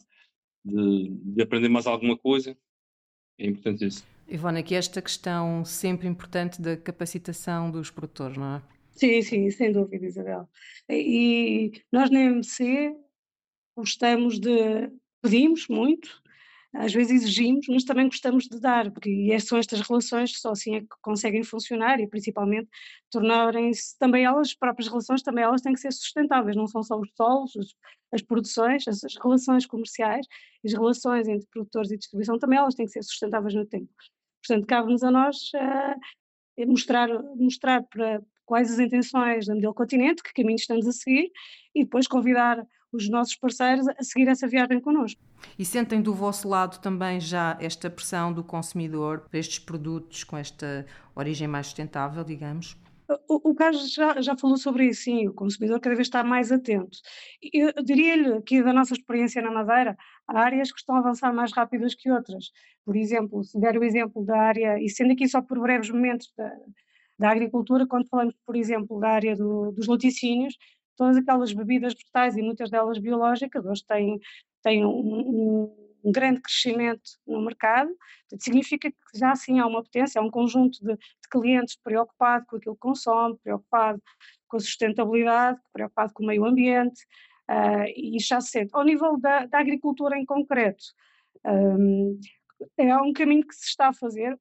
de, 0.66 1.08
de, 1.08 1.42
aprender 1.42 1.68
mais 1.68 1.86
alguma 1.86 2.16
coisa. 2.16 2.56
É 3.38 3.46
importante 3.46 3.86
isso. 3.86 4.04
Ivone, 4.28 4.60
aqui 4.60 4.74
esta 4.74 5.00
questão 5.00 5.64
sempre 5.64 6.08
importante 6.08 6.60
da 6.60 6.76
capacitação 6.76 7.70
dos 7.70 7.90
produtores, 7.90 8.36
não 8.36 8.56
é? 8.56 8.62
Sim, 8.90 9.22
sim, 9.22 9.50
sem 9.50 9.72
dúvida, 9.72 10.06
Isabel. 10.06 10.48
E 10.88 11.70
nós 11.92 12.10
na 12.10 12.20
MC 12.20 12.96
gostamos 13.76 14.40
de, 14.40 14.90
pedimos 15.22 15.68
muito, 15.68 16.22
às 16.78 16.92
vezes 16.92 17.22
exigimos, 17.22 17.66
mas 17.68 17.84
também 17.84 18.06
gostamos 18.06 18.44
de 18.44 18.60
dar, 18.60 18.90
porque 18.90 19.38
são 19.40 19.58
estas 19.58 19.80
relações 19.80 20.32
que 20.32 20.38
só 20.38 20.50
assim 20.50 20.76
é 20.76 20.80
que 20.80 20.86
conseguem 21.02 21.42
funcionar 21.42 22.00
e 22.00 22.06
principalmente 22.06 22.68
tornarem-se 23.10 23.98
também 23.98 24.24
elas, 24.24 24.48
as 24.48 24.54
próprias 24.54 24.88
relações, 24.88 25.22
também 25.22 25.44
elas 25.44 25.62
têm 25.62 25.72
que 25.72 25.80
ser 25.80 25.92
sustentáveis, 25.92 26.56
não 26.56 26.66
são 26.66 26.82
só 26.82 26.98
os 26.98 27.08
solos, 27.16 27.52
as 28.12 28.22
produções, 28.22 28.86
as, 28.86 29.02
as 29.04 29.16
relações 29.16 29.66
comerciais, 29.66 30.26
as 30.64 30.72
relações 30.72 31.28
entre 31.28 31.46
produtores 31.50 31.90
e 31.90 31.96
distribuição, 31.96 32.38
também 32.38 32.58
elas 32.58 32.74
têm 32.74 32.86
que 32.86 32.92
ser 32.92 33.02
sustentáveis 33.02 33.54
no 33.54 33.66
tempo. 33.66 33.88
Portanto, 34.46 34.66
cabe-nos 34.66 35.02
a 35.02 35.10
nós 35.10 35.36
uh, 35.54 36.66
mostrar, 36.66 37.08
mostrar 37.36 37.82
para 37.84 38.22
quais 38.46 38.72
as 38.72 38.78
intenções 38.78 39.46
da 39.46 39.54
Modelo 39.54 39.74
Continente, 39.74 40.22
que 40.22 40.32
caminho 40.32 40.56
estamos 40.56 40.86
a 40.86 40.92
seguir, 40.92 41.30
e 41.74 41.84
depois 41.84 42.06
convidar 42.06 42.64
os 42.92 43.08
nossos 43.10 43.36
parceiros 43.36 43.86
a 43.88 44.02
seguir 44.02 44.28
essa 44.28 44.46
viagem 44.46 44.80
connosco. 44.80 45.20
E 45.58 45.64
sentem 45.64 46.00
do 46.00 46.14
vosso 46.14 46.48
lado 46.48 46.80
também 46.80 47.20
já 47.20 47.58
esta 47.60 47.90
pressão 47.90 48.32
do 48.32 48.42
consumidor 48.42 49.28
para 49.28 49.38
estes 49.38 49.58
produtos 49.58 50.24
com 50.24 50.36
esta 50.36 50.86
origem 51.14 51.46
mais 51.46 51.66
sustentável, 51.66 52.24
digamos? 52.24 52.76
O, 53.28 53.50
o 53.50 53.54
Carlos 53.54 53.92
já, 53.92 54.20
já 54.20 54.36
falou 54.36 54.56
sobre 54.56 54.86
isso, 54.86 55.02
sim, 55.02 55.28
o 55.28 55.32
consumidor 55.34 55.78
cada 55.78 55.94
vez 55.94 56.08
está 56.08 56.24
mais 56.24 56.50
atento. 56.50 56.98
Eu 57.52 57.72
diria-lhe 57.84 58.42
que 58.42 58.62
da 58.62 58.72
nossa 58.72 58.94
experiência 58.94 59.40
na 59.40 59.50
Madeira, 59.50 59.96
há 60.26 60.40
áreas 60.40 60.72
que 60.72 60.78
estão 60.78 60.96
a 60.96 60.98
avançar 60.98 61.32
mais 61.32 61.52
rápidas 61.52 61.94
que 61.94 62.10
outras. 62.10 62.50
Por 62.84 62.96
exemplo, 62.96 63.44
se 63.44 63.60
der 63.60 63.78
o 63.78 63.84
exemplo 63.84 64.24
da 64.24 64.36
área, 64.36 64.80
e 64.80 64.88
sendo 64.88 65.12
aqui 65.12 65.28
só 65.28 65.40
por 65.40 65.60
breves 65.60 65.88
momentos 65.90 66.32
da, 66.36 66.50
da 67.18 67.30
agricultura, 67.30 67.86
quando 67.86 68.08
falamos, 68.08 68.34
por 68.44 68.56
exemplo, 68.56 69.00
da 69.00 69.10
área 69.10 69.34
do, 69.36 69.72
dos 69.72 69.86
laticínios, 69.86 70.56
todas 70.96 71.16
aquelas 71.16 71.52
bebidas 71.52 71.94
vegetais 71.94 72.36
e 72.36 72.42
muitas 72.42 72.70
delas 72.70 72.98
biológicas 72.98 73.64
hoje 73.64 73.84
têm, 73.86 74.18
têm 74.62 74.84
um, 74.84 74.90
um, 74.90 75.86
um 76.04 76.12
grande 76.12 76.40
crescimento 76.40 77.02
no 77.26 77.40
mercado, 77.42 77.90
significa 78.38 78.90
que 78.90 79.18
já 79.18 79.34
sim 79.34 79.60
há 79.60 79.66
uma 79.66 79.82
potência, 79.82 80.20
há 80.20 80.24
um 80.24 80.30
conjunto 80.30 80.78
de, 80.80 80.94
de, 80.94 81.28
clientes 81.30 81.76
preocupado 81.82 82.46
com 82.46 82.56
aquilo 82.56 82.74
que 82.74 82.80
consome, 82.80 83.38
preocupado 83.42 84.02
com 84.48 84.56
a 84.56 84.60
sustentabilidade, 84.60 85.60
preocupado 85.72 86.12
com 86.14 86.22
o 86.22 86.26
meio 86.26 86.44
ambiente, 86.44 87.02
uh, 87.50 87.86
e 87.94 88.18
já 88.20 88.40
se 88.40 88.50
sente. 88.50 88.70
Ao 88.72 88.84
nível 88.84 89.18
da, 89.18 89.46
da 89.46 89.58
agricultura 89.58 90.18
em 90.18 90.24
concreto, 90.24 90.84
um, 91.44 92.18
é 92.78 92.96
um 92.96 93.12
caminho 93.12 93.46
que 93.46 93.54
se 93.54 93.66
está 93.66 93.88
a 93.88 93.92
fazer, 93.92 94.38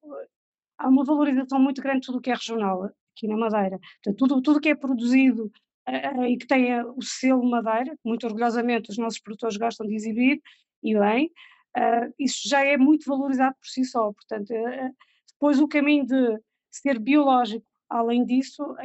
há 0.78 0.88
uma 0.88 1.04
valorização 1.04 1.60
muito 1.60 1.82
grande 1.82 2.02
de 2.02 2.08
tudo 2.08 2.18
o 2.18 2.22
que 2.22 2.32
é 2.32 2.34
regional 2.34 2.90
aqui 3.16 3.28
na 3.28 3.38
Madeira. 3.38 3.80
Portanto, 4.04 4.18
tudo, 4.18 4.42
tudo 4.42 4.62
que 4.62 4.70
é 4.70 4.76
produzido 4.76 5.52
uh, 5.88 6.26
e 6.26 6.38
que 6.38 6.48
tenha 6.48 6.86
o 6.86 7.02
selo 7.02 7.50
Madeira, 7.50 7.98
muito 8.04 8.26
orgulhosamente 8.26 8.90
os 8.90 8.98
nossos 8.98 9.20
produtores 9.20 9.58
gostam 9.58 9.88
de 9.88 9.96
exibir, 9.96 10.42
e 10.84 10.98
bem, 10.98 11.32
uh, 11.78 12.14
isso 12.20 12.48
já 12.48 12.64
é 12.64 12.78
muito 12.78 13.06
valorizado 13.08 13.56
por 13.56 13.68
si 13.68 13.86
só. 13.86 14.12
Portanto, 14.12 14.52
uh, 14.52 14.96
depois 15.32 15.60
o 15.60 15.68
caminho 15.68 16.06
de 16.06 16.40
ser 16.70 17.00
biológico, 17.00 17.66
além 17.90 18.26
disso, 18.26 18.76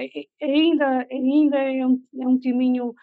ainda, 0.40 1.06
ainda 1.10 1.58
é 1.58 1.86
um, 1.86 2.02
é 2.18 2.26
um 2.26 2.40
caminho 2.40 2.94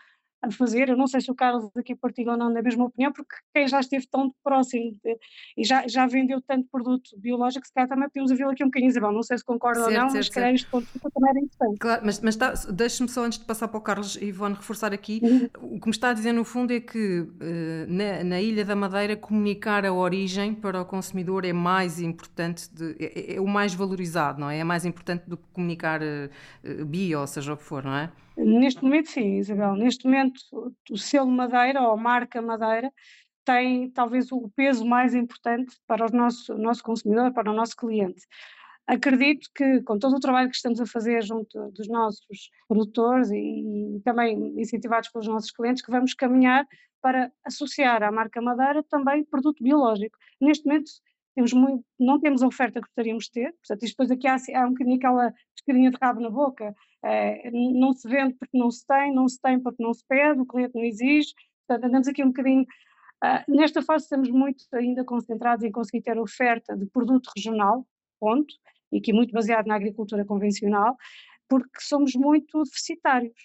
a 0.41 0.51
fazer. 0.51 0.89
Eu 0.89 0.97
não 0.97 1.07
sei 1.07 1.21
se 1.21 1.31
o 1.31 1.35
Carlos 1.35 1.69
aqui 1.75 1.95
partilha 1.95 2.31
ou 2.31 2.37
não 2.37 2.53
da 2.53 2.61
mesma 2.61 2.85
opinião, 2.85 3.11
porque 3.11 3.35
quem 3.53 3.67
já 3.67 3.79
esteve 3.79 4.07
tão 4.07 4.33
próximo 4.43 4.91
de, 5.03 5.17
e 5.57 5.63
já, 5.63 5.87
já 5.87 6.05
vendeu 6.05 6.41
tanto 6.41 6.67
produto 6.71 7.09
biológico, 7.17 7.65
se 7.65 7.73
calhar 7.73 7.89
também 7.89 8.07
podemos 8.09 8.31
ouvir 8.31 8.43
aqui 8.45 8.63
um 8.63 8.67
bocadinho, 8.67 8.89
Isabel. 8.89 9.11
Não 9.11 9.23
sei 9.23 9.37
se 9.37 9.43
concorda 9.43 9.81
certo, 9.81 9.95
ou 9.95 10.01
não, 10.01 10.09
certo, 10.09 10.25
mas 10.25 10.29
calhar 10.29 10.53
este 10.53 10.69
ponto 10.69 10.87
também 11.13 11.29
era 11.29 11.39
importante. 11.39 11.77
Claro, 11.79 12.01
mas, 12.05 12.19
mas 12.21 12.35
tá, 12.35 12.53
deixe-me 12.71 13.09
só 13.09 13.23
antes 13.23 13.39
de 13.39 13.45
passar 13.45 13.67
para 13.67 13.77
o 13.77 13.81
Carlos 13.81 14.15
e 14.15 14.25
Ivone 14.25 14.55
reforçar 14.55 14.93
aqui, 14.93 15.19
uhum. 15.23 15.75
o 15.75 15.79
que 15.79 15.87
me 15.87 15.91
está 15.91 16.09
a 16.09 16.13
dizer 16.13 16.33
no 16.33 16.43
fundo 16.43 16.71
é 16.71 16.79
que 16.79 17.21
uh, 17.21 17.27
na, 17.87 18.23
na, 18.23 18.41
Ilha 18.41 18.63
da 18.63 18.75
Madeira 18.75 19.15
comunicar 19.15 19.85
a 19.85 19.93
origem 19.93 20.53
para 20.53 20.81
o 20.81 20.85
consumidor 20.85 21.45
é 21.45 21.53
mais 21.53 21.99
importante, 21.99 22.69
de, 22.73 22.95
é, 22.99 23.35
é, 23.35 23.41
o 23.41 23.47
mais 23.47 23.73
valorizado, 23.73 24.39
não 24.39 24.49
é? 24.49 24.59
É 24.59 24.63
mais 24.63 24.85
importante 24.85 25.27
do 25.27 25.37
que 25.37 25.43
comunicar 25.51 26.01
uh, 26.01 26.85
bio, 26.85 27.19
ou 27.19 27.27
seja 27.27 27.53
o 27.53 27.57
que 27.57 27.63
for, 27.63 27.83
não 27.83 27.93
é? 27.93 28.11
Neste 28.37 28.83
momento, 28.83 29.09
sim, 29.09 29.37
Isabel. 29.37 29.75
Neste 29.75 30.05
momento, 30.05 30.39
o 30.91 30.97
selo 30.97 31.29
Madeira 31.31 31.81
ou 31.81 31.91
a 31.91 31.97
marca 31.97 32.41
Madeira 32.41 32.91
tem 33.43 33.89
talvez 33.91 34.31
o 34.31 34.49
peso 34.55 34.85
mais 34.85 35.15
importante 35.15 35.75
para 35.87 36.05
o 36.05 36.15
nosso, 36.15 36.55
nosso 36.55 36.83
consumidor, 36.83 37.33
para 37.33 37.49
o 37.49 37.55
nosso 37.55 37.75
cliente. 37.75 38.21
Acredito 38.85 39.49
que, 39.55 39.81
com 39.81 39.97
todo 39.97 40.15
o 40.15 40.19
trabalho 40.19 40.49
que 40.49 40.55
estamos 40.55 40.79
a 40.79 40.85
fazer 40.85 41.23
junto 41.23 41.71
dos 41.71 41.87
nossos 41.87 42.51
produtores 42.67 43.31
e, 43.31 43.97
e 43.97 44.01
também 44.03 44.53
incentivados 44.59 45.09
pelos 45.09 45.27
nossos 45.27 45.51
clientes, 45.51 45.81
que 45.83 45.91
vamos 45.91 46.13
caminhar 46.13 46.65
para 47.01 47.31
associar 47.43 48.03
à 48.03 48.11
marca 48.11 48.41
Madeira 48.41 48.83
também 48.83 49.25
produto 49.25 49.63
biológico. 49.63 50.17
Neste 50.39 50.65
momento, 50.65 50.91
temos 51.37 51.53
muito, 51.53 51.85
não 51.99 52.19
temos 52.19 52.41
a 52.41 52.47
oferta 52.47 52.81
que 52.81 52.87
gostaríamos 52.87 53.25
de 53.25 53.31
ter, 53.31 53.53
portanto, 53.53 53.83
isto 53.83 53.93
depois 53.93 54.09
aqui 54.09 54.27
há, 54.27 54.37
há 54.59 54.65
um 54.65 54.71
bocadinho 54.71 54.97
aquela 54.97 55.31
escadinha 55.55 55.91
de 55.91 55.97
rabo 56.01 56.19
na 56.19 56.31
boca, 56.31 56.75
é, 57.05 57.51
não 57.51 57.93
se 57.93 58.09
vende 58.09 58.33
porque 58.33 58.57
não 58.57 58.71
se 58.71 58.83
tem, 58.87 59.13
não 59.13 59.27
se 59.27 59.39
tem 59.39 59.59
porque 59.59 59.83
não 59.83 59.93
se 59.93 60.03
pede, 60.07 60.41
o 60.41 60.47
cliente 60.47 60.73
não 60.73 60.83
exige, 60.83 61.31
portanto, 61.67 61.87
andamos 61.87 62.07
aqui 62.07 62.23
um 62.23 62.29
bocadinho, 62.29 62.63
uh, 62.63 63.55
nesta 63.55 63.83
fase 63.83 64.05
estamos 64.05 64.31
muito 64.31 64.63
ainda 64.73 65.03
concentrados 65.03 65.63
em 65.63 65.71
conseguir 65.71 66.01
ter 66.01 66.17
oferta 66.17 66.75
de 66.75 66.87
produto 66.87 67.29
regional, 67.35 67.85
ponto, 68.19 68.51
e 68.91 68.97
aqui 68.97 69.13
muito 69.13 69.31
baseado 69.31 69.67
na 69.67 69.75
agricultura 69.75 70.25
convencional, 70.25 70.97
porque 71.47 71.79
somos 71.81 72.15
muito 72.15 72.63
deficitários 72.63 73.37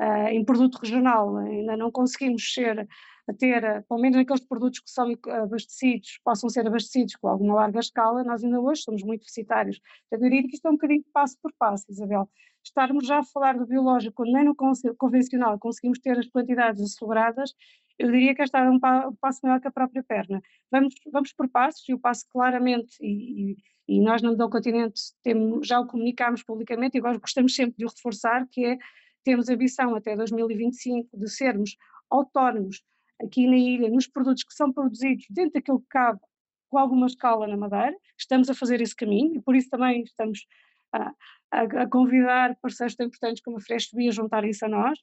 uh, 0.00 0.28
em 0.28 0.42
produto 0.42 0.76
regional, 0.76 1.36
ainda 1.36 1.76
não 1.76 1.90
conseguimos 1.90 2.50
ser 2.50 2.88
a 3.28 3.32
ter, 3.32 3.62
eh, 3.62 3.82
pelo 3.88 4.00
menos 4.00 4.18
aqueles 4.18 4.44
produtos 4.44 4.80
que 4.80 4.90
são 4.90 5.12
abastecidos, 5.42 6.20
possam 6.24 6.48
ser 6.48 6.66
abastecidos 6.66 7.16
com 7.16 7.28
alguma 7.28 7.54
larga 7.54 7.80
escala, 7.80 8.24
nós 8.24 8.42
ainda 8.42 8.60
hoje 8.60 8.82
somos 8.82 9.02
muito 9.02 9.20
deficitários. 9.20 9.80
Eu 10.10 10.18
diria 10.18 10.42
que 10.42 10.54
isto 10.54 10.66
é 10.66 10.70
um 10.70 10.74
bocadinho 10.74 11.04
passo 11.12 11.36
por 11.42 11.52
passo, 11.58 11.84
Isabel. 11.90 12.28
Estarmos 12.62 13.06
já 13.06 13.18
a 13.18 13.24
falar 13.24 13.56
do 13.56 13.66
biológico, 13.66 14.16
quando 14.16 14.32
nem 14.32 14.44
no 14.44 14.54
convencional 14.96 15.58
conseguimos 15.58 15.98
ter 15.98 16.18
as 16.18 16.26
quantidades 16.26 16.82
asseguradas, 16.82 17.54
eu 18.00 18.10
diria 18.10 18.34
que 18.34 18.40
esta 18.40 18.58
é 18.58 18.70
um 18.70 18.78
passo 18.80 19.40
maior 19.42 19.60
que 19.60 19.68
a 19.68 19.70
própria 19.70 20.02
perna. 20.02 20.40
Vamos, 20.70 20.94
vamos 21.12 21.32
por 21.34 21.48
passos, 21.48 21.86
e 21.86 21.92
o 21.92 21.98
passo 21.98 22.26
claramente, 22.30 22.96
e, 23.00 23.56
e, 23.86 24.00
nós 24.00 24.22
no 24.22 24.30
Medão 24.30 24.48
Continente 24.48 25.00
temos, 25.22 25.66
já 25.66 25.78
o 25.78 25.86
comunicámos 25.86 26.42
publicamente, 26.42 26.96
e 26.96 26.98
agora 26.98 27.18
gostamos 27.18 27.54
sempre 27.54 27.76
de 27.76 27.84
o 27.84 27.88
reforçar, 27.88 28.46
que 28.50 28.64
é, 28.64 28.78
temos 29.22 29.50
a 29.50 29.54
ambição 29.54 29.94
até 29.94 30.16
2025 30.16 31.14
de 31.14 31.28
sermos 31.28 31.76
autónomos 32.08 32.82
aqui 33.22 33.46
na 33.46 33.56
ilha, 33.56 33.88
nos 33.88 34.06
produtos 34.06 34.44
que 34.44 34.54
são 34.54 34.72
produzidos 34.72 35.26
dentro 35.30 35.54
daquilo 35.54 35.80
que 35.80 35.88
cabe 35.88 36.20
com 36.68 36.78
alguma 36.78 37.06
escala 37.06 37.46
na 37.46 37.56
Madeira, 37.56 37.96
estamos 38.16 38.48
a 38.48 38.54
fazer 38.54 38.80
esse 38.80 38.94
caminho 38.94 39.36
e 39.36 39.42
por 39.42 39.56
isso 39.56 39.68
também 39.68 40.02
estamos 40.02 40.46
a, 40.92 41.12
a, 41.50 41.86
convidar 41.88 42.56
parceiros 42.62 42.94
tão 42.94 43.06
importantes 43.06 43.42
como 43.42 43.56
a 43.56 43.60
Fresh 43.60 43.90
a 43.94 44.10
juntarem-se 44.10 44.64
a 44.64 44.68
nós 44.68 44.98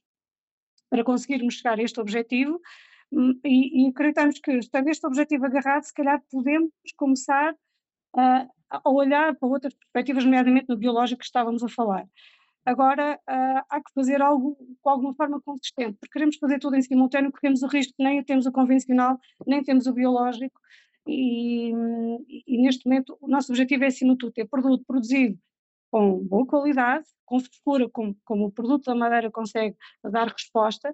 para 0.89 1.03
conseguirmos 1.03 1.55
chegar 1.55 1.77
a 1.77 1.83
este 1.83 2.00
objetivo 2.00 2.59
hum, 3.12 3.39
e, 3.43 3.83
e 3.86 3.89
acreditamos 3.89 4.39
que, 4.39 4.51
estando 4.53 4.88
este 4.89 5.05
objetivo 5.05 5.45
agarrado, 5.45 5.83
se 5.83 5.93
calhar 5.93 6.21
podemos 6.31 6.71
começar 6.95 7.53
a, 8.15 8.47
a 8.69 8.89
olhar 8.89 9.36
para 9.36 9.50
outras 9.50 9.74
perspectivas, 9.74 10.24
nomeadamente 10.24 10.69
no 10.69 10.77
biológico 10.77 11.19
que 11.19 11.25
estávamos 11.25 11.63
a 11.63 11.69
falar. 11.69 12.05
Agora 12.67 13.17
uh, 13.29 13.63
há 13.69 13.81
que 13.81 13.93
fazer 13.95 14.21
algo 14.21 14.57
com 14.81 14.89
alguma 14.89 15.15
forma 15.15 15.39
consistente, 15.39 15.97
porque 16.01 16.12
queremos 16.12 16.36
fazer 16.36 16.59
tudo 16.59 16.75
em 16.75 16.81
simultâneo, 16.81 17.31
corremos 17.31 17.63
o 17.63 17.67
risco, 17.67 17.93
nem 17.97 18.21
temos 18.21 18.45
o 18.45 18.51
convencional, 18.51 19.17
nem 19.47 19.63
temos 19.63 19.88
o 19.88 19.93
biológico, 19.93 20.59
e, 21.07 21.71
e, 22.45 22.62
neste 22.62 22.86
momento 22.86 23.17
o 23.21 23.27
nosso 23.29 23.53
objetivo 23.53 23.86
é, 23.86 23.88
acima 23.88 24.12
de 24.12 24.17
tudo, 24.17 24.33
ter 24.33 24.50
produto 24.50 24.83
produzido 24.86 25.39
com 25.89 26.19
boa 26.25 26.45
qualidade, 26.45 27.05
com 27.25 27.39
frescura, 27.39 27.88
como, 27.88 28.17
como 28.25 28.47
o 28.47 28.51
produto 28.51 28.83
da 28.83 28.95
madeira 28.95 29.31
consegue 29.31 29.77
dar 30.03 30.27
resposta, 30.27 30.93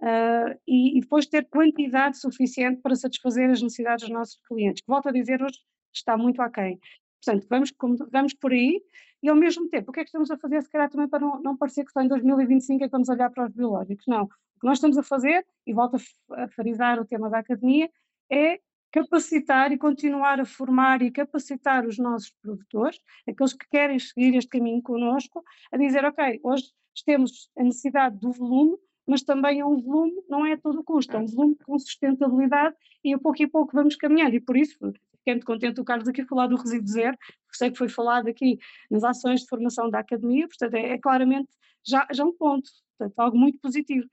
uh, 0.00 0.60
e, 0.66 0.98
e, 0.98 1.00
depois 1.02 1.26
ter 1.26 1.48
quantidade 1.48 2.18
suficiente 2.18 2.80
para 2.82 2.96
satisfazer 2.96 3.48
as 3.48 3.62
necessidades 3.62 4.02
dos 4.06 4.12
nossos 4.12 4.40
clientes, 4.48 4.82
que 4.82 4.90
volto 4.90 5.08
a 5.08 5.12
dizer 5.12 5.40
hoje 5.40 5.60
está 5.94 6.16
muito 6.16 6.42
aquém. 6.42 6.80
Portanto, 7.24 7.46
vamos, 7.48 7.72
vamos 8.10 8.34
por 8.34 8.52
aí. 8.52 8.82
E 9.22 9.28
ao 9.28 9.36
mesmo 9.36 9.68
tempo, 9.68 9.90
o 9.90 9.92
que 9.92 10.00
é 10.00 10.02
que 10.02 10.08
estamos 10.08 10.30
a 10.30 10.36
fazer, 10.36 10.62
se 10.62 10.70
calhar 10.70 10.90
também 10.90 11.08
para 11.08 11.20
não, 11.20 11.40
não 11.40 11.56
parecer 11.56 11.84
que 11.84 11.92
só 11.92 12.00
em 12.00 12.08
2025 12.08 12.82
é 12.82 12.86
que 12.88 12.92
vamos 12.92 13.08
olhar 13.08 13.30
para 13.30 13.46
os 13.46 13.52
biológicos, 13.52 14.04
não. 14.08 14.24
O 14.24 14.28
que 14.60 14.66
nós 14.66 14.78
estamos 14.78 14.98
a 14.98 15.02
fazer, 15.02 15.46
e 15.64 15.72
volto 15.72 15.96
a, 16.32 16.48
frisar 16.48 17.00
o 17.00 17.04
tema 17.04 17.30
da 17.30 17.38
academia, 17.38 17.88
é 18.28 18.58
capacitar 18.90 19.72
e 19.72 19.78
continuar 19.78 20.40
a 20.40 20.44
formar 20.44 21.02
e 21.02 21.10
capacitar 21.10 21.86
os 21.86 21.98
nossos 21.98 22.30
produtores, 22.42 22.98
aqueles 23.26 23.52
que 23.52 23.66
querem 23.70 23.98
seguir 23.98 24.36
este 24.36 24.50
caminho 24.50 24.82
connosco, 24.82 25.42
a 25.72 25.76
dizer, 25.76 26.04
ok, 26.04 26.40
hoje 26.42 26.72
temos 27.06 27.48
a 27.56 27.62
necessidade 27.62 28.18
do 28.18 28.32
volume, 28.32 28.76
mas 29.06 29.22
também 29.22 29.60
é 29.60 29.64
um 29.64 29.80
volume, 29.80 30.22
não 30.28 30.44
é 30.44 30.52
a 30.52 30.58
todo 30.58 30.84
custo, 30.84 31.16
é 31.16 31.20
um 31.20 31.26
volume 31.26 31.56
com 31.64 31.78
sustentabilidade 31.78 32.74
e 33.04 33.14
a 33.14 33.18
pouco 33.18 33.42
e 33.42 33.46
pouco 33.46 33.72
vamos 33.72 33.96
caminhando. 33.96 34.34
E 34.34 34.40
por 34.40 34.56
isso 34.56 34.92
fiquei 35.22 35.34
muito 35.34 35.46
contente 35.46 35.80
o 35.80 35.84
Carlos 35.84 36.08
aqui 36.08 36.24
falar 36.24 36.48
do 36.48 36.56
resíduo 36.56 36.88
zero, 36.88 37.16
sei 37.52 37.70
que 37.70 37.78
foi 37.78 37.88
falado 37.88 38.28
aqui 38.28 38.58
nas 38.90 39.04
ações 39.04 39.40
de 39.40 39.48
formação 39.48 39.88
da 39.88 40.00
academia, 40.00 40.46
portanto 40.48 40.74
é, 40.74 40.90
é 40.90 40.98
claramente 40.98 41.48
já, 41.86 42.06
já 42.12 42.24
um 42.24 42.32
ponto, 42.32 42.68
portanto 42.98 43.18
algo 43.18 43.38
muito 43.38 43.58
positivo. 43.60 44.06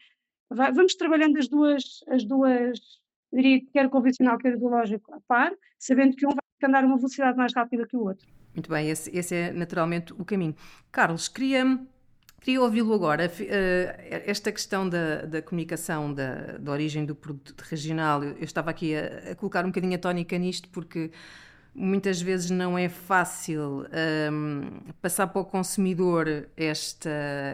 Vamos 0.49 0.95
trabalhando 0.95 1.37
as 1.37 1.47
duas, 1.47 1.83
as 2.07 2.23
duas 2.23 2.79
diria 3.31 3.59
que 3.59 3.67
quer 3.67 3.89
convencional, 3.89 4.37
quer 4.37 4.57
biológico 4.57 5.13
a 5.13 5.19
par, 5.27 5.51
sabendo 5.77 6.15
que 6.15 6.25
um 6.25 6.29
vai 6.29 6.69
andar 6.69 6.83
a 6.83 6.87
uma 6.87 6.97
velocidade 6.97 7.37
mais 7.37 7.53
rápida 7.53 7.87
que 7.87 7.95
o 7.95 8.03
outro. 8.03 8.27
Muito 8.55 8.69
bem, 8.69 8.89
esse, 8.89 9.15
esse 9.15 9.35
é 9.35 9.53
naturalmente 9.53 10.11
o 10.13 10.25
caminho. 10.25 10.55
Carlos, 10.91 11.27
queria, 11.27 11.79
queria 12.39 12.61
ouvi-lo 12.61 12.93
agora. 12.93 13.31
Eh, 13.39 14.23
esta 14.25 14.51
questão 14.51 14.87
da, 14.87 15.25
da 15.25 15.41
comunicação, 15.41 16.13
da, 16.13 16.57
da 16.57 16.71
origem 16.71 17.05
do 17.05 17.15
produto 17.15 17.61
regional, 17.61 18.23
eu 18.23 18.43
estava 18.43 18.69
aqui 18.69 18.95
a, 18.95 19.31
a 19.31 19.35
colocar 19.35 19.63
um 19.63 19.69
bocadinho 19.69 19.95
a 19.95 19.99
tónica 19.99 20.37
nisto, 20.37 20.69
porque 20.69 21.11
muitas 21.73 22.21
vezes 22.21 22.49
não 22.49 22.77
é 22.77 22.89
fácil 22.89 23.85
um, 24.31 24.91
passar 25.01 25.27
para 25.27 25.41
o 25.41 25.45
consumidor 25.45 26.49
esta, 26.57 27.09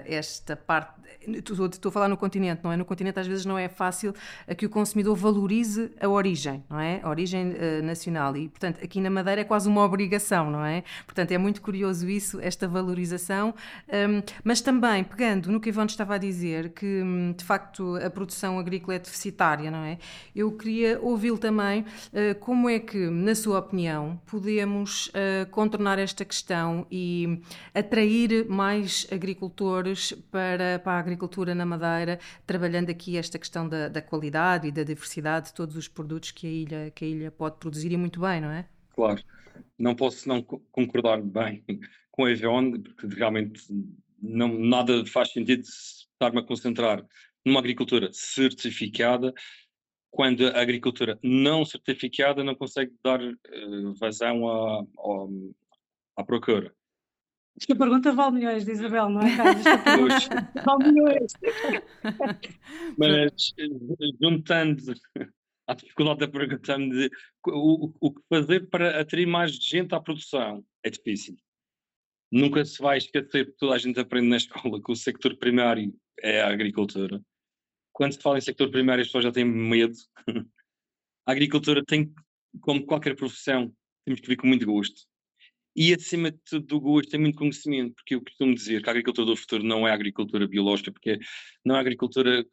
esta 0.05 0.55
parte. 0.55 0.93
Estou, 1.27 1.65
estou 1.65 1.89
a 1.89 1.91
falar 1.91 2.07
no 2.07 2.17
continente, 2.17 2.61
não 2.63 2.71
é? 2.71 2.77
No 2.77 2.85
continente 2.85 3.19
às 3.19 3.27
vezes 3.27 3.45
não 3.45 3.57
é 3.57 3.67
fácil 3.67 4.13
que 4.57 4.65
o 4.65 4.69
consumidor 4.69 5.15
valorize 5.15 5.91
a 5.99 6.07
origem, 6.07 6.63
não 6.69 6.79
é? 6.79 6.99
A 7.03 7.09
origem 7.09 7.51
uh, 7.51 7.83
nacional. 7.83 8.35
E, 8.37 8.49
portanto, 8.49 8.83
aqui 8.83 8.99
na 9.01 9.09
Madeira 9.09 9.41
é 9.41 9.43
quase 9.43 9.67
uma 9.67 9.83
obrigação, 9.83 10.49
não 10.51 10.63
é? 10.63 10.83
Portanto, 11.05 11.31
é 11.31 11.37
muito 11.37 11.61
curioso 11.61 12.09
isso, 12.09 12.39
esta 12.41 12.67
valorização. 12.67 13.53
Um, 13.87 14.21
mas 14.43 14.61
também, 14.61 15.03
pegando 15.03 15.51
no 15.51 15.59
que 15.59 15.69
Ivone 15.69 15.87
estava 15.87 16.15
a 16.15 16.17
dizer, 16.17 16.69
que 16.69 17.01
hum, 17.03 17.33
de 17.37 17.43
facto 17.43 17.95
a 17.97 18.09
produção 18.09 18.59
agrícola 18.59 18.95
é 18.95 18.99
deficitária, 18.99 19.69
não 19.71 19.83
é? 19.83 19.97
Eu 20.35 20.51
queria 20.51 20.99
ouvi-lo 21.01 21.37
também 21.37 21.81
uh, 21.81 22.35
como 22.39 22.69
é 22.69 22.79
que, 22.79 23.09
na 23.09 23.35
sua 23.35 23.59
opinião, 23.59 24.19
podemos 24.25 25.07
uh, 25.07 25.49
contornar 25.51 25.99
esta 25.99 26.23
questão 26.25 26.85
e 26.91 27.41
atrair 27.73 28.47
mais 28.47 29.07
agricultores 29.11 30.13
para, 30.31 30.79
para 30.79 30.93
a 30.93 30.97
agricultura 31.05 31.55
na 31.55 31.65
Madeira, 31.65 32.19
trabalhando 32.45 32.89
aqui 32.89 33.17
esta 33.17 33.39
questão 33.39 33.67
da, 33.67 33.87
da 33.87 34.01
qualidade 34.01 34.67
e 34.67 34.71
da 34.71 34.83
diversidade 34.83 35.47
de 35.47 35.53
todos 35.53 35.75
os 35.75 35.87
produtos 35.87 36.31
que 36.31 36.47
a, 36.47 36.49
ilha, 36.49 36.91
que 36.91 37.05
a 37.05 37.07
ilha 37.07 37.31
pode 37.31 37.57
produzir 37.57 37.91
e 37.91 37.97
muito 37.97 38.19
bem, 38.19 38.41
não 38.41 38.49
é? 38.49 38.67
Claro, 38.93 39.21
não 39.77 39.95
posso 39.95 40.27
não 40.27 40.41
concordar 40.41 41.21
bem 41.21 41.63
com 42.11 42.25
a 42.25 42.31
Evion, 42.31 42.71
porque 42.71 43.15
realmente 43.15 43.61
não, 44.21 44.47
nada 44.47 45.05
faz 45.05 45.31
sentido 45.31 45.63
estar-me 45.63 46.39
a 46.39 46.43
concentrar 46.43 47.05
numa 47.45 47.59
agricultura 47.59 48.09
certificada 48.11 49.33
quando 50.09 50.47
a 50.47 50.61
agricultura 50.61 51.19
não 51.21 51.65
certificada 51.65 52.43
não 52.43 52.55
consegue 52.55 52.93
dar 53.03 53.21
uh, 53.21 53.93
vazão 53.99 54.87
à 56.15 56.23
procura. 56.23 56.73
Esta 57.57 57.75
pergunta 57.75 58.11
vale 58.11 58.35
milhões 58.35 58.65
de 58.65 58.71
Isabel, 58.71 59.09
não 59.09 59.21
é, 59.21 59.35
Carlos? 59.37 59.63
vale 60.65 60.91
milhões. 60.91 61.33
Mas 62.97 63.53
juntando 64.21 64.93
a 65.67 65.73
dificuldade 65.73 66.19
da 66.19 66.27
pergunta 66.27 66.77
de 66.77 67.09
o, 67.47 67.93
o 68.01 68.13
que 68.13 68.21
fazer 68.29 68.69
para 68.69 68.99
atrair 68.99 69.25
mais 69.25 69.51
gente 69.55 69.95
à 69.95 70.01
produção 70.01 70.63
é 70.83 70.89
difícil. 70.89 71.35
Nunca 72.31 72.65
se 72.65 72.81
vai 72.81 72.97
esquecer 72.97 73.45
que 73.45 73.57
toda 73.57 73.75
a 73.75 73.77
gente 73.77 73.99
aprende 73.99 74.27
na 74.27 74.37
escola 74.37 74.81
que 74.81 74.91
o 74.91 74.95
sector 74.95 75.37
primário 75.37 75.95
é 76.19 76.41
a 76.41 76.49
agricultura 76.49 77.21
quando 77.95 78.11
se 78.11 78.21
fala 78.21 78.37
em 78.37 78.41
sector 78.41 78.69
primário, 78.69 79.01
as 79.01 79.07
pessoas 79.07 79.23
já 79.23 79.31
têm 79.31 79.45
medo. 79.45 79.95
a 81.25 81.31
agricultura 81.31 81.81
tem, 81.83 82.13
como 82.59 82.85
qualquer 82.85 83.15
profissão, 83.15 83.73
temos 84.03 84.19
que 84.19 84.27
vir 84.27 84.35
com 84.35 84.45
muito 84.45 84.65
gosto. 84.65 85.07
E 85.75 85.93
acima 85.93 86.31
de 86.31 86.37
tudo 86.49 86.65
do 86.65 86.79
gosto 86.79 87.09
tem 87.11 87.19
muito 87.19 87.37
conhecimento, 87.37 87.95
porque 87.95 88.15
eu 88.15 88.23
costumo 88.23 88.55
dizer 88.55 88.81
que 88.81 88.89
a 88.89 88.91
agricultura 88.91 89.27
do 89.27 89.35
futuro 89.35 89.63
não 89.63 89.87
é 89.87 89.91
agricultura 89.91 90.47
biológica, 90.47 90.91
porque 90.91 91.19
não 91.65 91.75
é 91.75 91.79
agricultura 91.79 92.45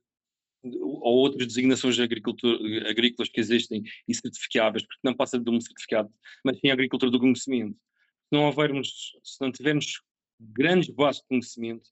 ou 0.64 1.16
outras 1.18 1.46
designações 1.46 1.96
de 1.96 2.02
agrícolas 2.02 3.28
que 3.28 3.40
existem 3.40 3.82
e 4.08 4.14
certificáveis, 4.14 4.84
porque 4.84 5.00
não 5.02 5.14
passa 5.14 5.38
de 5.38 5.50
um 5.50 5.60
certificado, 5.60 6.08
mas 6.44 6.58
sim 6.58 6.70
a 6.70 6.72
agricultura 6.72 7.10
do 7.10 7.18
conhecimento. 7.18 7.74
Se 7.74 8.32
não 8.32 8.44
houvermos, 8.44 9.12
se 9.22 9.40
não 9.40 9.50
tivermos 9.50 10.00
grandes 10.38 10.88
bases 10.88 11.20
de 11.20 11.28
conhecimento, 11.28 11.90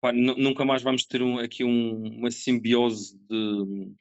pá, 0.00 0.12
nunca 0.12 0.64
mais 0.64 0.82
vamos 0.82 1.04
ter 1.04 1.22
um, 1.22 1.38
aqui 1.38 1.64
um, 1.64 2.18
uma 2.18 2.30
simbiose 2.30 3.18
de, 3.28 3.92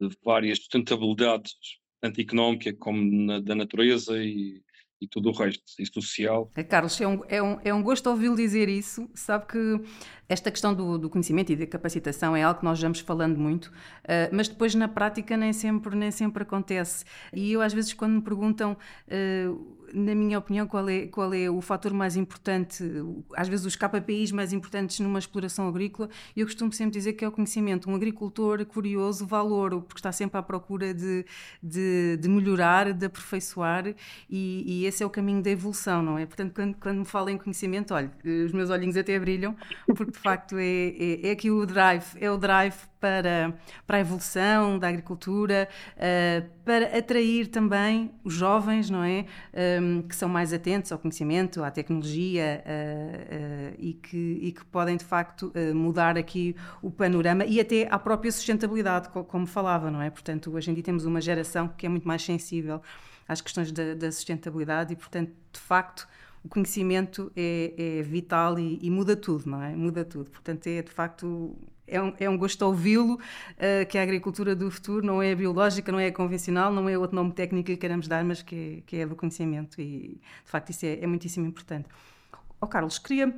de, 0.00 0.16
várias 0.24 0.58
sustentabilidades, 0.58 1.54
tanto 2.00 2.20
económica 2.20 2.72
como 2.74 3.02
na, 3.02 3.40
da 3.40 3.54
natureza 3.54 4.22
e, 4.22 4.62
e 5.00 5.06
tudo 5.06 5.30
o 5.30 5.32
resto, 5.32 5.62
e 5.78 5.86
social. 5.86 6.50
É, 6.54 6.62
Carlos, 6.62 7.00
é 7.00 7.06
um, 7.06 7.22
é 7.28 7.42
um, 7.42 7.60
é 7.64 7.74
um 7.74 7.82
gosto 7.82 8.08
ouvi-lo 8.10 8.36
dizer 8.36 8.68
isso. 8.68 9.08
Sabe 9.14 9.46
que 9.46 9.80
esta 10.28 10.50
questão 10.50 10.74
do, 10.74 10.98
do, 10.98 11.08
conhecimento 11.08 11.50
e 11.52 11.56
da 11.56 11.66
capacitação 11.66 12.36
é 12.36 12.42
algo 12.42 12.60
que 12.60 12.64
nós 12.64 12.80
vamos 12.80 13.00
falando 13.00 13.38
muito, 13.38 13.66
uh, 13.66 14.28
mas 14.30 14.46
depois 14.48 14.74
na 14.74 14.86
prática 14.86 15.36
nem 15.36 15.52
sempre, 15.52 15.96
nem 15.96 16.10
sempre 16.10 16.42
acontece. 16.42 17.04
E 17.32 17.52
eu 17.52 17.62
às 17.62 17.72
vezes 17.72 17.94
quando 17.94 18.12
me 18.12 18.22
perguntam, 18.22 18.76
uh, 19.06 19.78
na 19.92 20.14
minha 20.14 20.38
opinião, 20.38 20.66
qual 20.66 20.88
é, 20.88 21.06
qual 21.06 21.32
é 21.32 21.48
o 21.48 21.60
fator 21.60 21.92
mais 21.92 22.16
importante, 22.16 22.84
às 23.34 23.48
vezes 23.48 23.66
os 23.66 23.76
KPIs 23.76 24.32
mais 24.32 24.52
importantes 24.52 25.00
numa 25.00 25.18
exploração 25.18 25.68
agrícola, 25.68 26.08
eu 26.36 26.46
costumo 26.46 26.72
sempre 26.72 26.92
dizer 26.92 27.14
que 27.14 27.24
é 27.24 27.28
o 27.28 27.32
conhecimento. 27.32 27.90
Um 27.90 27.94
agricultor 27.94 28.64
curioso 28.66 29.26
valor, 29.26 29.82
porque 29.82 29.98
está 29.98 30.12
sempre 30.12 30.38
à 30.38 30.42
procura 30.42 30.92
de, 30.92 31.24
de, 31.62 32.16
de 32.16 32.28
melhorar, 32.28 32.92
de 32.92 33.06
aperfeiçoar, 33.06 33.94
e, 34.28 34.64
e, 34.66 34.86
esse 34.86 35.02
é 35.02 35.06
o 35.06 35.10
caminho 35.10 35.42
da 35.42 35.50
evolução, 35.50 36.02
não 36.02 36.18
é? 36.18 36.26
Portanto, 36.26 36.52
quando, 36.54 36.74
quando 36.76 36.98
me 36.98 37.04
falam 37.04 37.30
em 37.30 37.38
conhecimento, 37.38 37.94
olha, 37.94 38.10
os 38.44 38.52
meus 38.52 38.70
olhinhos 38.70 38.96
até 38.96 39.18
brilham, 39.18 39.56
porque 39.86 40.17
de 40.18 40.22
facto 40.22 40.56
é, 40.58 40.64
é, 40.64 41.28
é 41.28 41.30
aqui 41.30 41.48
o 41.48 41.64
drive, 41.64 42.04
é 42.20 42.28
o 42.28 42.36
drive 42.36 42.74
para, 42.98 43.54
para 43.86 43.98
a 43.98 44.00
evolução 44.00 44.76
da 44.76 44.88
agricultura, 44.88 45.68
uh, 45.96 46.48
para 46.64 46.98
atrair 46.98 47.46
também 47.46 48.10
os 48.24 48.34
jovens, 48.34 48.90
não 48.90 49.04
é? 49.04 49.26
Um, 49.80 50.02
que 50.02 50.16
são 50.16 50.28
mais 50.28 50.52
atentos 50.52 50.90
ao 50.90 50.98
conhecimento, 50.98 51.62
à 51.62 51.70
tecnologia 51.70 52.64
uh, 52.66 53.74
uh, 53.74 53.76
e, 53.78 53.94
que, 53.94 54.38
e 54.42 54.52
que 54.52 54.64
podem 54.64 54.96
de 54.96 55.04
facto 55.04 55.52
mudar 55.72 56.18
aqui 56.18 56.56
o 56.82 56.90
panorama 56.90 57.44
e 57.44 57.60
até 57.60 57.86
à 57.88 57.98
própria 57.98 58.32
sustentabilidade, 58.32 59.08
como 59.10 59.46
falava, 59.46 59.88
não 59.90 60.02
é? 60.02 60.10
Portanto, 60.10 60.52
hoje 60.52 60.70
em 60.70 60.74
dia 60.74 60.82
temos 60.82 61.04
uma 61.04 61.20
geração 61.20 61.68
que 61.68 61.86
é 61.86 61.88
muito 61.88 62.06
mais 62.08 62.22
sensível 62.22 62.82
às 63.28 63.40
questões 63.40 63.70
da, 63.70 63.94
da 63.94 64.10
sustentabilidade 64.10 64.92
e, 64.92 64.96
portanto, 64.96 65.32
de 65.52 65.60
facto, 65.60 66.08
o 66.44 66.48
conhecimento 66.48 67.32
é, 67.36 67.98
é 67.98 68.02
vital 68.02 68.58
e, 68.58 68.78
e, 68.82 68.90
muda 68.90 69.16
tudo, 69.16 69.48
não 69.48 69.62
é? 69.62 69.74
Muda 69.74 70.04
tudo. 70.04 70.30
Portanto, 70.30 70.66
é 70.66 70.82
de 70.82 70.90
facto. 70.90 71.56
É 71.90 72.02
um, 72.02 72.12
é 72.20 72.28
um 72.28 72.36
gosto 72.36 72.60
ouvi-lo, 72.66 73.14
uh, 73.14 73.86
que 73.88 73.96
a 73.96 74.02
agricultura 74.02 74.54
do 74.54 74.70
futuro 74.70 75.06
não 75.06 75.22
é 75.22 75.34
biológica, 75.34 75.90
não 75.90 75.98
é 75.98 76.10
convencional, 76.10 76.70
não 76.70 76.86
é 76.86 76.98
outro 76.98 77.16
nome 77.16 77.32
técnico 77.32 77.64
que 77.64 77.72
lhe 77.72 77.78
queremos 77.78 78.06
dar, 78.06 78.22
mas 78.22 78.42
que 78.42 78.54
é, 78.54 78.82
que 78.86 78.96
é 78.98 79.06
do 79.06 79.16
conhecimento 79.16 79.80
e, 79.80 80.20
de 80.44 80.50
facto, 80.50 80.68
isso 80.68 80.84
é, 80.84 80.98
é 81.00 81.06
muitíssimo 81.06 81.46
importante. 81.46 81.88
Ó 82.60 82.66
oh, 82.66 82.66
Carlos, 82.66 82.98
queria 82.98 83.34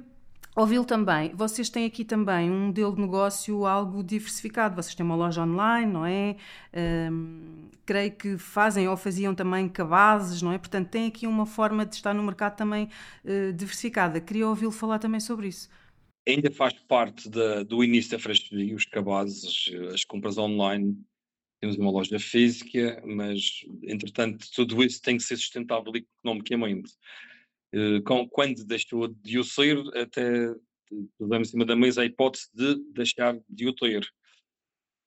Ouvi-lo 0.56 0.84
também. 0.84 1.32
Vocês 1.34 1.70
têm 1.70 1.86
aqui 1.86 2.04
também 2.04 2.50
um 2.50 2.66
modelo 2.66 2.94
de 2.94 3.00
negócio 3.00 3.64
algo 3.64 4.02
diversificado. 4.02 4.74
Vocês 4.74 4.94
têm 4.94 5.06
uma 5.06 5.14
loja 5.14 5.42
online, 5.42 5.92
não 5.92 6.04
é? 6.04 6.36
Um, 7.10 7.68
creio 7.86 8.10
que 8.12 8.36
fazem 8.36 8.88
ou 8.88 8.96
faziam 8.96 9.32
também 9.32 9.68
cabazes, 9.68 10.42
não 10.42 10.52
é? 10.52 10.58
Portanto, 10.58 10.88
tem 10.88 11.06
aqui 11.06 11.26
uma 11.26 11.46
forma 11.46 11.86
de 11.86 11.94
estar 11.94 12.12
no 12.12 12.22
mercado 12.22 12.56
também 12.56 12.88
uh, 13.24 13.52
diversificada. 13.52 14.20
Queria 14.20 14.48
ouvi-lo 14.48 14.72
falar 14.72 14.98
também 14.98 15.20
sobre 15.20 15.48
isso. 15.48 15.68
Ainda 16.28 16.50
faz 16.50 16.74
parte 16.80 17.28
do 17.66 17.82
início 17.82 18.10
da 18.10 18.18
frestaria, 18.18 18.74
os 18.74 18.84
cabazes, 18.84 19.70
as 19.94 20.04
compras 20.04 20.36
online. 20.36 21.00
Temos 21.60 21.76
uma 21.76 21.90
loja 21.90 22.18
física, 22.18 23.02
mas, 23.06 23.64
entretanto, 23.82 24.46
tudo 24.54 24.82
isso 24.82 25.00
tem 25.00 25.16
que 25.16 25.22
ser 25.22 25.36
sustentável 25.36 25.92
economicamente. 25.94 26.92
Eh, 27.72 28.00
com, 28.02 28.28
quando 28.28 28.64
deixou 28.64 29.08
de 29.08 29.38
o 29.38 29.44
ser, 29.44 29.78
até 29.96 30.54
pusemos 31.18 31.48
em 31.48 31.50
cima 31.50 31.64
da 31.64 31.76
mesa 31.76 32.02
a 32.02 32.04
hipótese 32.04 32.48
de 32.52 32.76
deixar 32.92 33.38
de 33.48 33.68
o 33.68 33.74
ter. 33.74 34.06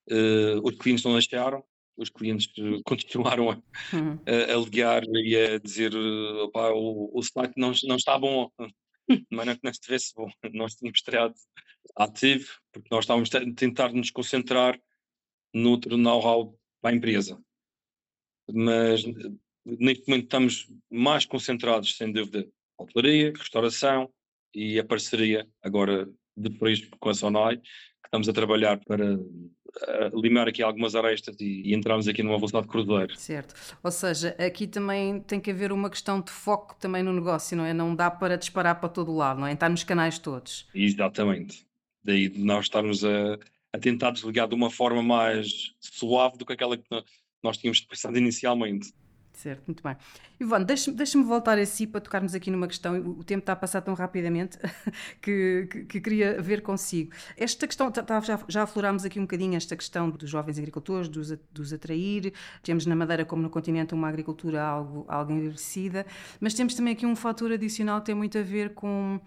Uh, 0.10 0.60
os 0.64 0.76
clientes 0.78 1.04
não 1.04 1.14
deixaram, 1.14 1.64
os 1.96 2.10
clientes 2.10 2.48
continuaram 2.86 3.52
a, 3.52 3.56
uhum. 3.94 4.20
a, 4.26 4.66
ligar 4.66 5.04
e 5.06 5.36
a 5.36 5.60
dizer 5.60 5.94
opa, 5.96 6.72
o, 6.72 7.12
o 7.18 7.22
site 7.22 7.54
não, 7.58 7.72
não 7.84 7.96
está 7.96 8.18
bom, 8.18 8.50
mas 9.30 9.46
não 9.46 9.54
é 9.54 9.56
que 9.56 9.64
não 9.64 9.72
estivesse 9.72 10.14
bom. 10.16 10.30
Nós 10.54 10.76
tínhamos 10.76 11.00
estreado 11.00 11.36
ativo, 11.96 12.50
porque 12.72 12.88
nós 12.90 13.04
estávamos 13.04 13.30
a 13.36 13.54
tentar 13.54 13.92
nos 13.92 14.10
concentrar 14.10 14.80
no 15.54 15.72
outro 15.72 15.98
know-how 15.98 16.58
para 16.82 16.92
a 16.92 16.96
empresa. 16.96 17.40
Mas 18.52 19.04
neste 19.66 20.08
momento 20.08 20.26
estamos 20.26 20.68
mais 20.90 21.26
concentrados, 21.26 21.96
sem 21.96 22.12
dúvida, 22.12 22.48
hotelaria, 22.78 23.34
restauração 23.36 24.10
e 24.54 24.80
a 24.80 24.84
parceria 24.84 25.48
agora 25.62 26.10
depois 26.36 26.88
com 27.00 27.10
a 27.10 27.14
Sonai, 27.14 27.58
que 27.58 28.08
estamos 28.08 28.28
a 28.28 28.34
trabalhar 28.34 28.80
para 28.86 29.18
limar 30.14 30.48
aqui 30.48 30.62
algumas 30.62 30.96
arestas 30.96 31.36
e, 31.40 31.62
e 31.66 31.76
entrarmos 31.76 32.08
aqui 32.08 32.22
numa 32.22 32.38
velocidade 32.38 32.66
de 32.66 32.72
cruzeiro. 32.72 33.16
Certo. 33.16 33.56
Ou 33.82 33.92
seja, 33.92 34.36
aqui 34.40 34.68
também 34.68 35.20
tem 35.22 35.40
que 35.40 35.52
haver 35.52 35.72
uma 35.72 35.90
questão 35.90 36.22
de 36.22 36.32
foco 36.32 36.76
também 36.80 37.02
no 37.02 37.14
negócio, 37.14 37.58
não 37.58 37.66
é? 37.66 37.74
Não 37.74 37.96
dá 37.96 38.12
para 38.12 38.38
disparar 38.38 38.80
para 38.80 38.90
todo 38.90 39.16
lado, 39.16 39.40
não 39.40 39.48
é? 39.48 39.54
Estar 39.54 39.70
nos 39.70 39.84
canais 39.84 40.20
todos. 40.20 40.68
Exatamente. 40.74 41.66
Daí 42.04 42.30
nós 42.38 42.66
estarmos 42.66 43.04
a, 43.04 43.40
a 43.74 43.80
tentar 43.80 44.12
desligar 44.12 44.48
de 44.48 44.56
uma 44.56 44.70
forma 44.70 45.02
mais 45.02 45.74
suave 45.80 46.38
do 46.38 46.46
que 46.46 46.54
aquela 46.54 46.78
que 46.78 46.84
nós 47.44 47.58
tínhamos 47.58 47.82
pensado 47.82 48.18
inicialmente. 48.18 48.94
Certo, 49.34 49.64
muito 49.66 49.82
bem. 49.82 49.98
Ivone, 50.40 50.64
deixa-me 50.64 50.96
deixa 50.96 51.22
voltar 51.24 51.58
a 51.58 51.66
si 51.66 51.88
para 51.88 52.00
tocarmos 52.00 52.36
aqui 52.36 52.52
numa 52.52 52.68
questão. 52.68 52.96
O 53.00 53.24
tempo 53.24 53.40
está 53.40 53.54
a 53.54 53.56
passar 53.56 53.82
tão 53.82 53.96
rapidamente 53.96 54.60
que, 55.20 55.68
que, 55.70 55.86
que 55.86 56.02
queria 56.02 56.40
ver 56.40 56.62
consigo. 56.62 57.12
Esta 57.36 57.66
questão, 57.66 57.92
tá, 57.92 58.04
tá, 58.04 58.20
já, 58.22 58.40
já 58.48 58.64
aflorámos 58.64 59.04
aqui 59.04 59.20
um 59.20 59.24
bocadinho 59.24 59.56
esta 59.56 59.76
questão 59.76 60.10
dos 60.10 60.30
jovens 60.30 60.60
agricultores, 60.60 61.10
dos, 61.10 61.32
dos 61.52 61.74
atrair. 61.74 62.32
Temos 62.62 62.86
na 62.86 62.96
Madeira, 62.96 63.26
como 63.26 63.42
no 63.42 63.50
continente, 63.50 63.94
uma 63.94 64.08
agricultura 64.08 64.64
algo, 64.64 65.04
algo 65.08 65.32
envelhecida, 65.32 66.06
mas 66.40 66.54
temos 66.54 66.76
também 66.76 66.94
aqui 66.94 67.06
um 67.06 67.16
fator 67.16 67.52
adicional 67.52 68.00
que 68.00 68.06
tem 68.06 68.16
muito 68.16 68.38
a 68.38 68.44
ver 68.44 68.76
com, 68.76 69.20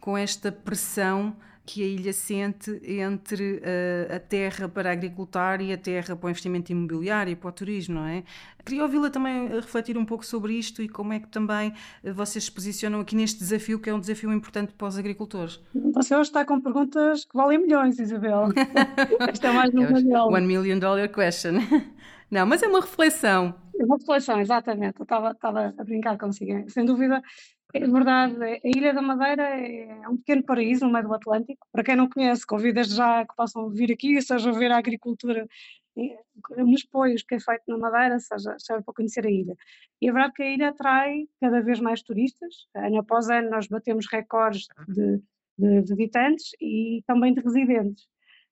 com 0.00 0.18
esta 0.18 0.50
pressão 0.50 1.36
que 1.66 1.82
a 1.82 1.86
ilha 1.86 2.12
sente 2.12 2.80
entre 2.84 3.54
uh, 3.56 4.16
a 4.16 4.18
terra 4.18 4.68
para 4.68 4.92
agricultar 4.92 5.60
e 5.62 5.72
a 5.72 5.78
terra 5.78 6.14
para 6.14 6.26
o 6.26 6.30
investimento 6.30 6.70
imobiliário 6.70 7.32
e 7.32 7.36
para 7.36 7.48
o 7.48 7.52
turismo, 7.52 7.94
não 7.96 8.06
é? 8.06 8.22
Queria 8.64 8.82
ouvi-la 8.82 9.10
também 9.10 9.48
refletir 9.48 9.96
um 9.96 10.04
pouco 10.04 10.24
sobre 10.24 10.54
isto 10.54 10.82
e 10.82 10.88
como 10.88 11.12
é 11.12 11.20
que 11.20 11.28
também 11.28 11.72
eh, 12.02 12.12
vocês 12.12 12.44
se 12.44 12.52
posicionam 12.52 13.00
aqui 13.00 13.14
neste 13.14 13.38
desafio, 13.38 13.78
que 13.78 13.90
é 13.90 13.94
um 13.94 14.00
desafio 14.00 14.32
importante 14.32 14.72
para 14.72 14.86
os 14.86 14.98
agricultores. 14.98 15.60
Você 15.94 16.14
hoje 16.14 16.30
está 16.30 16.44
com 16.44 16.60
perguntas 16.60 17.24
que 17.24 17.36
valem 17.36 17.58
milhões, 17.58 17.98
Isabel. 17.98 18.48
Esta 19.28 19.48
é 19.48 19.52
mais 19.52 19.74
uma 19.74 20.02
delas. 20.02 20.32
One 20.32 20.46
million 20.46 20.78
dollar 20.78 21.08
question. 21.08 21.54
Não, 22.30 22.46
mas 22.46 22.62
é 22.62 22.68
uma 22.68 22.80
reflexão. 22.80 23.54
É 23.78 23.84
uma 23.84 23.96
reflexão, 23.96 24.40
exatamente. 24.40 24.98
Eu 24.98 25.04
estava, 25.04 25.30
estava 25.32 25.74
a 25.76 25.84
brincar 25.84 26.16
consigo. 26.18 26.68
Sem 26.70 26.84
dúvida, 26.84 27.22
é 27.74 27.86
verdade, 27.88 28.36
a 28.42 28.60
Ilha 28.64 28.94
da 28.94 29.02
Madeira 29.02 29.42
é 29.42 30.08
um 30.08 30.16
pequeno 30.16 30.44
paraíso 30.44 30.86
no 30.86 30.92
meio 30.92 31.08
do 31.08 31.14
Atlântico. 31.14 31.66
Para 31.72 31.82
quem 31.82 31.96
não 31.96 32.08
conhece, 32.08 32.46
convido 32.46 32.82
já 32.84 33.26
que 33.26 33.34
possam 33.34 33.68
vir 33.68 33.90
aqui, 33.92 34.20
seja 34.22 34.52
ver 34.52 34.70
a 34.70 34.78
agricultura 34.78 35.46
nos 36.56 36.84
poios 36.84 37.22
que 37.22 37.34
é 37.34 37.40
feito 37.40 37.62
na 37.66 37.78
Madeira, 37.78 38.18
seja, 38.20 38.56
seja 38.58 38.82
para 38.82 38.94
conhecer 38.94 39.26
a 39.26 39.30
ilha. 39.30 39.56
E 40.00 40.08
é 40.08 40.12
verdade 40.12 40.34
que 40.34 40.42
a 40.42 40.54
ilha 40.54 40.68
atrai 40.68 41.26
cada 41.40 41.60
vez 41.62 41.80
mais 41.80 42.02
turistas. 42.02 42.66
Ano 42.74 42.98
após 42.98 43.28
ano 43.28 43.50
nós 43.50 43.66
batemos 43.66 44.06
recordes 44.10 44.68
de, 44.88 45.20
de 45.58 45.94
visitantes 45.94 46.50
e 46.60 47.02
também 47.06 47.34
de 47.34 47.40
residentes. 47.40 48.06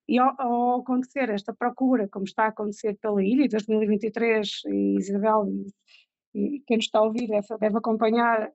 E 0.08 0.18
ao, 0.18 0.34
ao, 0.40 0.80
acontecer 0.80 1.30
esta 1.30 1.54
procura, 1.54 2.08
como 2.08 2.24
está 2.24 2.44
a 2.44 2.48
acontecer 2.48 2.98
pela 3.00 3.22
ilha, 3.22 3.44
em 3.44 3.48
2023, 3.48 4.62
e 4.66 4.96
Isabel 4.98 5.46
e, 6.34 6.56
e 6.56 6.60
quem 6.66 6.76
nos 6.76 6.86
está 6.86 6.98
a 6.98 7.02
ouvir 7.02 7.28
deve, 7.28 7.46
deve 7.58 7.78
acompanhar 7.78 8.50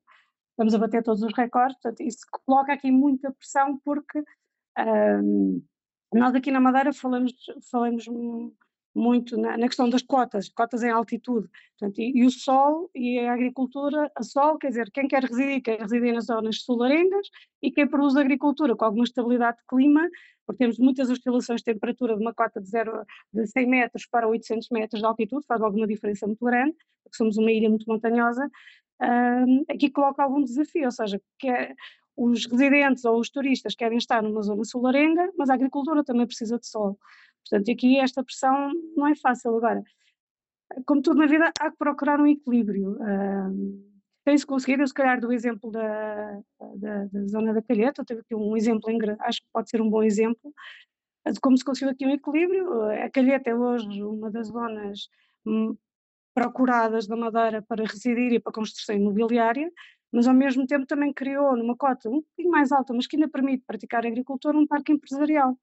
estamos 0.58 0.74
a 0.74 0.80
bater 0.80 1.04
todos 1.04 1.22
os 1.22 1.34
recordes, 1.34 1.78
portanto, 1.80 2.02
isso 2.02 2.26
coloca 2.44 2.74
aqui 2.74 2.90
muita 2.90 3.32
pressão 3.32 3.80
porque 3.86 4.24
um, 5.24 5.64
nós 6.12 6.34
aqui 6.34 6.50
na 6.50 6.60
Madeira 6.60 6.92
falamos, 6.92 7.32
falamos 7.70 8.06
muito 8.96 9.38
na, 9.38 9.56
na, 9.56 9.68
questão 9.68 9.88
das 9.88 10.02
cotas, 10.02 10.50
cotas 10.50 10.82
em 10.82 10.90
altitude, 10.90 11.48
portanto, 11.78 12.00
e, 12.00 12.12
e, 12.18 12.26
o 12.26 12.32
sol 12.32 12.90
e 12.96 13.20
a 13.20 13.34
agricultura 13.34 14.12
a 14.16 14.24
sol, 14.24 14.58
quer 14.58 14.70
dizer, 14.70 14.90
quem 14.92 15.08
quer 15.08 15.24
residir, 15.24 15.62
quer 15.62 15.80
residir 15.80 16.12
nas 16.12 16.26
zonas 16.26 16.64
solarengas 16.64 17.28
e 17.62 17.72
quem 17.72 17.88
produz 17.88 18.16
agricultura 18.16 18.76
com 18.76 18.86
alguma 18.86 19.04
estabilidade 19.04 19.58
de 19.58 19.64
clima, 19.68 20.10
porque 20.48 20.58
temos 20.58 20.80
muitas 20.80 21.12
oscilações 21.12 21.62
de 21.62 21.66
temperatura 21.66 22.16
de 22.16 22.22
uma 22.22 22.34
cota 22.34 22.60
de, 22.60 22.68
zero, 22.68 23.06
de 23.32 23.46
100 23.46 23.68
metros 23.68 24.08
para 24.08 24.28
800 24.28 24.70
metros 24.72 25.02
de 25.02 25.06
altitude, 25.06 25.46
faz 25.46 25.62
alguma 25.62 25.86
diferença 25.86 26.26
muito 26.26 26.44
grande, 26.44 26.76
porque 27.04 27.16
somos 27.16 27.38
uma 27.38 27.52
ilha 27.52 27.70
muito 27.70 27.86
montanhosa, 27.88 28.50
aqui 29.70 29.90
coloca 29.90 30.24
algum 30.24 30.44
desafio, 30.44 30.86
ou 30.86 30.92
seja, 30.92 31.22
que 31.40 31.50
os 32.16 32.46
residentes 32.48 33.06
ou 33.06 33.20
os 33.20 33.30
turistas 33.30 33.76
querem 33.76 33.98
estar 33.98 34.24
numa 34.24 34.42
zona 34.42 34.64
solarenga, 34.64 35.32
mas 35.38 35.50
a 35.50 35.54
agricultura 35.54 36.04
também 36.04 36.26
precisa 36.26 36.58
de 36.58 36.68
sol. 36.68 36.98
Portanto, 37.48 37.72
aqui 37.72 38.00
esta 38.00 38.24
pressão 38.24 38.72
não 38.96 39.08
é 39.08 39.16
fácil. 39.16 39.56
Agora, 39.56 39.84
como 40.86 41.02
tudo 41.02 41.20
na 41.20 41.28
vida, 41.28 41.52
há 41.60 41.72
que 41.72 41.78
procurar 41.78 42.20
um 42.20 42.28
equilíbrio. 42.28 42.98
Um, 43.00 43.88
tem-se 44.26 44.46
conseguido, 44.46 44.84
eu 44.84 44.88
se 44.88 44.94
calhar 44.94 45.22
do 45.22 45.32
exemplo 45.32 45.72
da, 45.72 46.42
da, 46.76 47.06
da 47.06 47.26
zona 47.28 47.54
da 47.54 47.62
Calheta, 47.62 48.02
eu 48.02 48.06
tive 48.06 48.20
aqui 48.20 48.36
um 48.36 48.58
exemplo, 48.58 48.90
acho 49.22 49.40
que 49.40 49.48
pode 49.54 49.70
ser 49.70 49.82
um 49.82 49.90
bom 49.90 50.04
exemplo, 50.04 50.54
de 51.26 51.40
como 51.40 51.58
se 51.58 51.64
conseguiu 51.64 51.92
aqui 51.92 52.06
um 52.06 52.12
equilíbrio. 52.12 52.82
A 52.92 53.10
Calheta 53.10 53.50
é 53.50 53.56
hoje 53.56 54.04
uma 54.04 54.30
das 54.30 54.48
zonas 54.48 55.08
hum, 55.46 55.78
procuradas 56.38 57.08
da 57.08 57.16
Madeira 57.16 57.64
para 57.64 57.84
residir 57.84 58.32
e 58.32 58.40
para 58.40 58.54
construção 58.54 58.96
imobiliária, 58.96 59.72
mas 60.12 60.28
ao 60.28 60.36
mesmo 60.36 60.68
tempo 60.68 60.86
também 60.86 61.12
criou 61.12 61.58
numa 61.58 61.76
cota 61.76 62.08
um 62.10 62.22
pouquinho 62.22 62.52
mais 62.52 62.72
alta, 62.72 62.94
mas 62.94 63.08
que 63.08 63.16
ainda 63.16 63.28
permite 63.28 63.64
praticar 63.66 64.06
agricultura, 64.06 64.56
um 64.56 64.68
parque 64.68 64.92
empresarial 64.92 65.58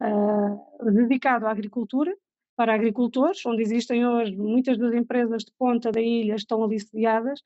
uh, 0.00 0.92
dedicado 0.92 1.48
à 1.48 1.50
agricultura, 1.50 2.14
para 2.56 2.72
agricultores, 2.72 3.44
onde 3.44 3.62
existem 3.62 4.06
hoje 4.06 4.36
muitas 4.36 4.78
das 4.78 4.94
empresas 4.94 5.42
de 5.42 5.50
ponta 5.58 5.90
da 5.90 6.00
ilha 6.00 6.36
estão 6.36 6.62
ali 6.62 6.78
sediadas, 6.78 7.40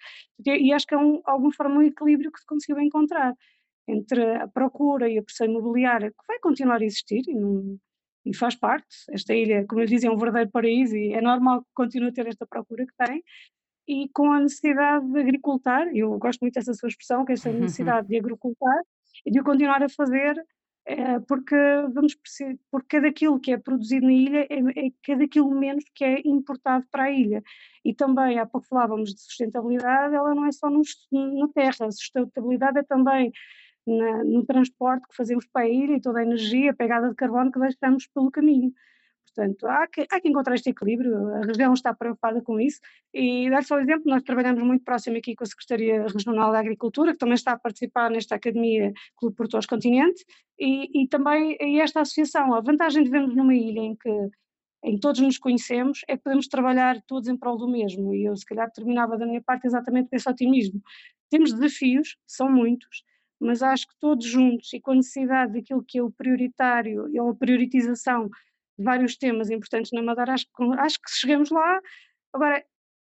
e 0.44 0.70
acho 0.70 0.86
que 0.86 0.94
é 0.94 0.98
um, 0.98 1.22
alguma 1.24 1.50
forma 1.54 1.76
um 1.76 1.82
equilíbrio 1.82 2.30
que 2.30 2.38
se 2.38 2.44
conseguiu 2.44 2.82
encontrar 2.82 3.34
entre 3.88 4.22
a 4.36 4.46
procura 4.46 5.08
e 5.08 5.16
a 5.16 5.22
pressão 5.22 5.46
imobiliária, 5.46 6.10
que 6.10 6.26
vai 6.28 6.38
continuar 6.40 6.82
a 6.82 6.84
existir, 6.84 7.22
e 7.26 7.34
não, 7.34 7.78
e 8.28 8.36
faz 8.36 8.54
parte. 8.54 8.86
Esta 9.10 9.34
ilha, 9.34 9.64
como 9.66 9.80
eu 9.80 9.86
dizia, 9.86 10.10
é 10.10 10.12
um 10.12 10.18
verdadeiro 10.18 10.50
paraíso 10.50 10.94
e 10.96 11.14
é 11.14 11.20
normal 11.20 11.62
que 11.62 11.68
continue 11.74 12.10
a 12.10 12.12
ter 12.12 12.26
esta 12.26 12.46
procura 12.46 12.84
que 12.84 13.06
tem. 13.06 13.24
E 13.86 14.08
com 14.10 14.30
a 14.30 14.40
necessidade 14.40 15.10
de 15.10 15.18
agricultar, 15.18 15.88
eu 15.96 16.18
gosto 16.18 16.40
muito 16.40 16.54
dessa 16.54 16.74
sua 16.74 16.88
expressão, 16.88 17.24
que 17.24 17.32
é 17.32 17.34
esta 17.34 17.50
necessidade 17.50 18.06
de 18.06 18.18
agricultar 18.18 18.82
e 19.24 19.30
de 19.30 19.40
o 19.40 19.44
continuar 19.44 19.82
a 19.82 19.88
fazer, 19.88 20.36
é, 20.84 21.18
porque 21.20 21.56
vamos 21.94 22.14
porque 22.70 22.96
cada 22.96 23.12
quilo 23.12 23.40
que 23.40 23.52
é 23.52 23.58
produzido 23.58 24.06
na 24.06 24.12
ilha 24.12 24.46
é, 24.50 24.86
é 24.86 24.90
cada 25.02 25.26
quilo 25.26 25.50
menos 25.58 25.84
que 25.94 26.04
é 26.04 26.20
importado 26.26 26.84
para 26.90 27.04
a 27.04 27.10
ilha. 27.10 27.42
E 27.82 27.94
também, 27.94 28.38
há 28.38 28.44
pouco 28.44 28.66
falávamos 28.66 29.14
de 29.14 29.22
sustentabilidade, 29.22 30.14
ela 30.14 30.34
não 30.34 30.44
é 30.44 30.52
só 30.52 30.68
no, 30.68 30.82
na 31.12 31.48
terra, 31.48 31.86
a 31.86 31.90
sustentabilidade 31.90 32.78
é 32.78 32.82
também 32.82 33.32
na, 33.88 34.24
no 34.24 34.44
transporte 34.44 35.08
que 35.08 35.16
fazemos 35.16 35.46
para 35.46 35.68
ilha 35.68 35.96
e 35.96 36.00
toda 36.00 36.20
a 36.20 36.22
energia, 36.22 36.70
a 36.70 36.74
pegada 36.74 37.08
de 37.08 37.14
carbono 37.14 37.50
que 37.50 37.58
deixamos 37.58 38.06
pelo 38.08 38.30
caminho. 38.30 38.72
Portanto, 39.34 39.66
há 39.68 39.86
que, 39.86 40.06
há 40.10 40.20
que 40.20 40.28
encontrar 40.28 40.54
este 40.54 40.70
equilíbrio, 40.70 41.16
a 41.34 41.40
região 41.42 41.72
está 41.72 41.94
preocupada 41.94 42.42
com 42.42 42.58
isso 42.58 42.80
e 43.14 43.48
dar 43.48 43.62
só 43.62 43.76
um 43.76 43.80
exemplo, 43.80 44.02
nós 44.06 44.22
trabalhamos 44.22 44.62
muito 44.62 44.84
próximo 44.84 45.16
aqui 45.16 45.36
com 45.36 45.44
a 45.44 45.46
Secretaria 45.46 46.06
Regional 46.08 46.50
da 46.50 46.58
Agricultura, 46.58 47.12
que 47.12 47.18
também 47.18 47.34
está 47.34 47.52
a 47.52 47.58
participar 47.58 48.10
nesta 48.10 48.34
Academia 48.34 48.92
Clube 49.16 49.36
Portores 49.36 49.66
Continente 49.66 50.24
e, 50.58 51.02
e 51.02 51.08
também 51.08 51.56
esta 51.80 52.00
associação, 52.00 52.52
a 52.52 52.60
vantagem 52.60 53.04
de 53.04 53.10
vermos 53.10 53.36
numa 53.36 53.54
ilha 53.54 53.80
em 53.80 53.94
que 53.94 54.10
em 54.82 54.94
que 54.94 55.00
todos 55.00 55.20
nos 55.20 55.38
conhecemos, 55.38 56.02
é 56.06 56.16
que 56.16 56.22
podemos 56.22 56.46
trabalhar 56.46 57.02
todos 57.02 57.28
em 57.28 57.36
prol 57.36 57.58
do 57.58 57.68
mesmo. 57.68 58.14
E 58.14 58.24
eu, 58.24 58.36
se 58.36 58.46
calhar, 58.46 58.70
terminava 58.70 59.18
da 59.18 59.26
minha 59.26 59.42
parte 59.42 59.66
exatamente 59.66 60.08
com 60.08 60.16
esse 60.16 60.28
otimismo. 60.28 60.80
Temos 61.28 61.52
desafios, 61.52 62.16
são 62.26 62.50
muitos, 62.50 63.02
mas 63.40 63.62
acho 63.62 63.86
que 63.86 63.94
todos 64.00 64.26
juntos 64.26 64.72
e 64.72 64.80
com 64.80 64.94
necessidade 64.94 65.52
daquilo 65.52 65.84
que 65.86 65.98
é 65.98 66.02
o 66.02 66.10
prioritário 66.10 67.08
ou 67.20 67.30
a 67.30 67.34
prioritização 67.34 68.28
de 68.28 68.84
vários 68.84 69.16
temas 69.16 69.50
importantes 69.50 69.90
na 69.92 70.02
Madeira, 70.02 70.34
acho 70.34 70.46
que, 70.46 70.62
acho 70.78 70.98
que 71.00 71.10
chegamos 71.10 71.50
lá. 71.50 71.80
Agora, 72.32 72.64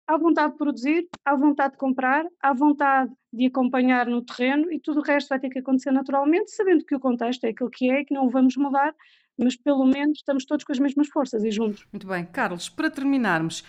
há 0.06 0.16
vontade 0.16 0.52
de 0.52 0.58
produzir, 0.58 1.08
há 1.24 1.34
vontade 1.34 1.72
de 1.72 1.78
comprar, 1.78 2.24
há 2.40 2.52
vontade 2.52 3.12
de 3.32 3.46
acompanhar 3.46 4.06
no 4.06 4.24
terreno 4.24 4.72
e 4.72 4.80
tudo 4.80 5.00
o 5.00 5.02
resto 5.02 5.28
vai 5.28 5.40
ter 5.40 5.50
que 5.50 5.58
acontecer 5.58 5.90
naturalmente, 5.90 6.50
sabendo 6.52 6.84
que 6.84 6.94
o 6.94 7.00
contexto 7.00 7.44
é 7.44 7.50
aquilo 7.50 7.70
que 7.70 7.90
é 7.90 8.00
e 8.00 8.04
que 8.04 8.14
não 8.14 8.26
o 8.26 8.30
vamos 8.30 8.56
mudar, 8.56 8.94
mas 9.38 9.56
pelo 9.56 9.84
menos 9.84 10.18
estamos 10.18 10.44
todos 10.44 10.64
com 10.64 10.72
as 10.72 10.78
mesmas 10.78 11.08
forças 11.08 11.44
e 11.44 11.50
juntos. 11.50 11.86
Muito 11.92 12.06
bem. 12.06 12.24
Carlos, 12.24 12.68
para 12.68 12.90
terminarmos, 12.90 13.64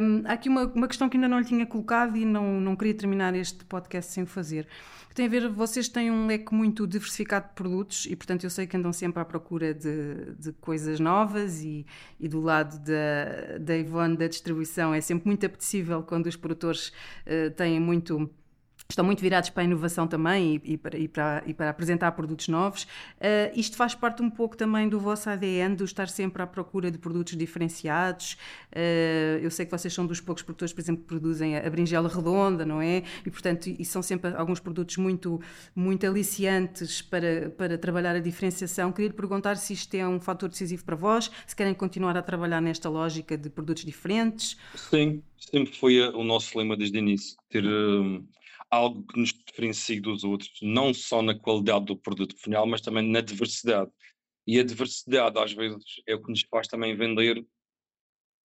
hum, 0.00 0.22
há 0.24 0.32
aqui 0.32 0.48
uma, 0.48 0.66
uma 0.66 0.88
questão 0.88 1.08
que 1.08 1.16
ainda 1.16 1.28
não 1.28 1.38
lhe 1.38 1.44
tinha 1.44 1.66
colocado 1.66 2.16
e 2.16 2.24
não, 2.24 2.60
não 2.60 2.74
queria 2.76 2.94
terminar 2.94 3.34
este 3.34 3.64
podcast 3.64 4.12
sem 4.12 4.24
fazer. 4.24 4.66
Que 5.08 5.14
tem 5.14 5.26
a 5.26 5.28
ver, 5.28 5.48
vocês 5.48 5.88
têm 5.88 6.10
um 6.10 6.26
leque 6.26 6.54
muito 6.54 6.86
diversificado 6.86 7.48
de 7.48 7.54
produtos 7.54 8.06
e, 8.06 8.14
portanto, 8.14 8.44
eu 8.44 8.50
sei 8.50 8.66
que 8.66 8.76
andam 8.76 8.92
sempre 8.92 9.20
à 9.20 9.24
procura 9.24 9.74
de, 9.74 10.34
de 10.38 10.52
coisas 10.60 11.00
novas 11.00 11.62
e, 11.62 11.84
e 12.18 12.28
do 12.28 12.40
lado 12.40 12.78
da, 12.78 13.58
da 13.58 13.76
Ivone, 13.76 14.16
da 14.16 14.28
distribuição, 14.28 14.94
é 14.94 15.00
sempre 15.00 15.26
muito 15.26 15.44
apetecível 15.44 16.04
quando 16.04 16.26
os 16.26 16.36
produtores 16.36 16.92
uh, 17.26 17.50
têm 17.56 17.80
muito 17.80 18.30
estão 18.92 19.04
muito 19.04 19.20
virados 19.20 19.50
para 19.50 19.62
a 19.62 19.64
inovação 19.64 20.06
também 20.06 20.60
e, 20.64 20.72
e, 20.72 20.76
para, 20.76 20.98
e, 20.98 21.08
para, 21.08 21.42
e 21.46 21.54
para, 21.54 21.70
apresentar 21.70 22.12
produtos 22.12 22.48
novos. 22.48 22.84
Uh, 22.84 23.50
isto 23.54 23.76
faz 23.76 23.94
parte 23.94 24.22
um 24.22 24.30
pouco 24.30 24.56
também 24.56 24.88
do 24.88 24.98
vosso 24.98 25.28
ADN, 25.30 25.76
do 25.76 25.84
estar 25.84 26.08
sempre 26.08 26.42
à 26.42 26.46
procura 26.46 26.90
de 26.90 26.98
produtos 26.98 27.36
diferenciados. 27.36 28.36
Uh, 28.72 29.38
eu 29.42 29.50
sei 29.50 29.64
que 29.64 29.70
vocês 29.70 29.92
são 29.92 30.06
dos 30.06 30.20
poucos 30.20 30.42
produtores, 30.42 30.72
por 30.72 30.80
exemplo, 30.80 31.02
que 31.02 31.08
produzem 31.08 31.56
a 31.56 31.70
berinjela 31.70 32.08
redonda, 32.08 32.64
não 32.64 32.80
é? 32.80 33.02
E, 33.24 33.30
portanto, 33.30 33.68
e 33.68 33.84
são 33.84 34.02
sempre 34.02 34.34
alguns 34.34 34.60
produtos 34.60 34.96
muito, 34.96 35.40
muito 35.74 36.06
aliciantes 36.06 37.02
para, 37.02 37.50
para 37.50 37.78
trabalhar 37.78 38.16
a 38.16 38.20
diferenciação. 38.20 38.92
Queria 38.92 39.08
lhe 39.08 39.14
perguntar 39.14 39.56
se 39.56 39.72
isto 39.72 39.94
é 39.94 40.06
um 40.06 40.20
fator 40.20 40.48
decisivo 40.48 40.84
para 40.84 40.96
vós, 40.96 41.30
se 41.46 41.54
querem 41.54 41.74
continuar 41.74 42.16
a 42.16 42.22
trabalhar 42.22 42.60
nesta 42.60 42.88
lógica 42.88 43.36
de 43.36 43.48
produtos 43.48 43.84
diferentes. 43.84 44.56
Sim, 44.74 45.22
sempre 45.38 45.76
foi 45.76 46.00
o 46.00 46.24
nosso 46.24 46.56
lema 46.58 46.76
desde 46.76 46.98
o 46.98 47.00
início, 47.00 47.36
ter... 47.48 47.64
algo 48.70 49.04
que 49.06 49.18
nos 49.18 49.32
diferencie 49.32 50.00
dos 50.00 50.22
outros, 50.24 50.50
não 50.62 50.94
só 50.94 51.22
na 51.22 51.34
qualidade 51.34 51.86
do 51.86 51.96
produto 51.96 52.36
final, 52.36 52.66
mas 52.66 52.80
também 52.80 53.08
na 53.08 53.20
diversidade. 53.20 53.90
E 54.46 54.58
a 54.58 54.64
diversidade, 54.64 55.38
às 55.38 55.52
vezes, 55.52 55.84
é 56.06 56.14
o 56.14 56.22
que 56.22 56.30
nos 56.30 56.42
faz 56.42 56.68
também 56.68 56.96
vender 56.96 57.44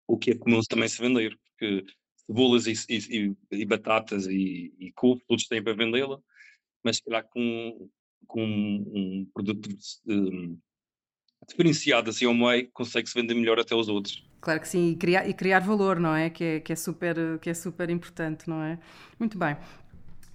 o 0.07 0.17
que 0.17 0.31
é 0.31 0.35
comum 0.35 0.59
também 0.67 0.87
se 0.87 1.01
vender, 1.01 1.37
porque 1.37 1.85
cebolas 2.25 2.67
e, 2.67 2.73
e, 2.89 3.35
e 3.51 3.65
batatas 3.65 4.27
e, 4.27 4.73
e 4.79 4.91
couve, 4.93 5.21
todos 5.27 5.47
têm 5.47 5.63
para 5.63 5.73
vendê-la, 5.73 6.19
mas 6.83 6.97
se 6.97 7.03
calhar 7.03 7.27
com, 7.29 7.89
com 8.27 8.43
um, 8.43 9.27
produto 9.33 9.69
um, 10.07 10.57
diferenciado 11.47 12.09
assim 12.09 12.25
ao 12.25 12.33
meio, 12.33 12.69
consegue-se 12.71 13.13
vender 13.13 13.33
melhor 13.33 13.59
até 13.59 13.75
os 13.75 13.87
outros. 13.87 14.23
Claro 14.41 14.59
que 14.59 14.67
sim, 14.67 14.91
e 14.91 14.95
criar, 14.95 15.27
e 15.27 15.33
criar 15.33 15.59
valor, 15.59 15.99
não 15.99 16.13
é? 16.13 16.29
Que, 16.29 16.43
é? 16.43 16.59
que 16.59 16.73
é 16.73 16.75
super, 16.75 17.15
que 17.39 17.49
é 17.49 17.53
super 17.53 17.89
importante, 17.89 18.49
não 18.49 18.61
é? 18.61 18.77
Muito 19.17 19.37
bem. 19.37 19.55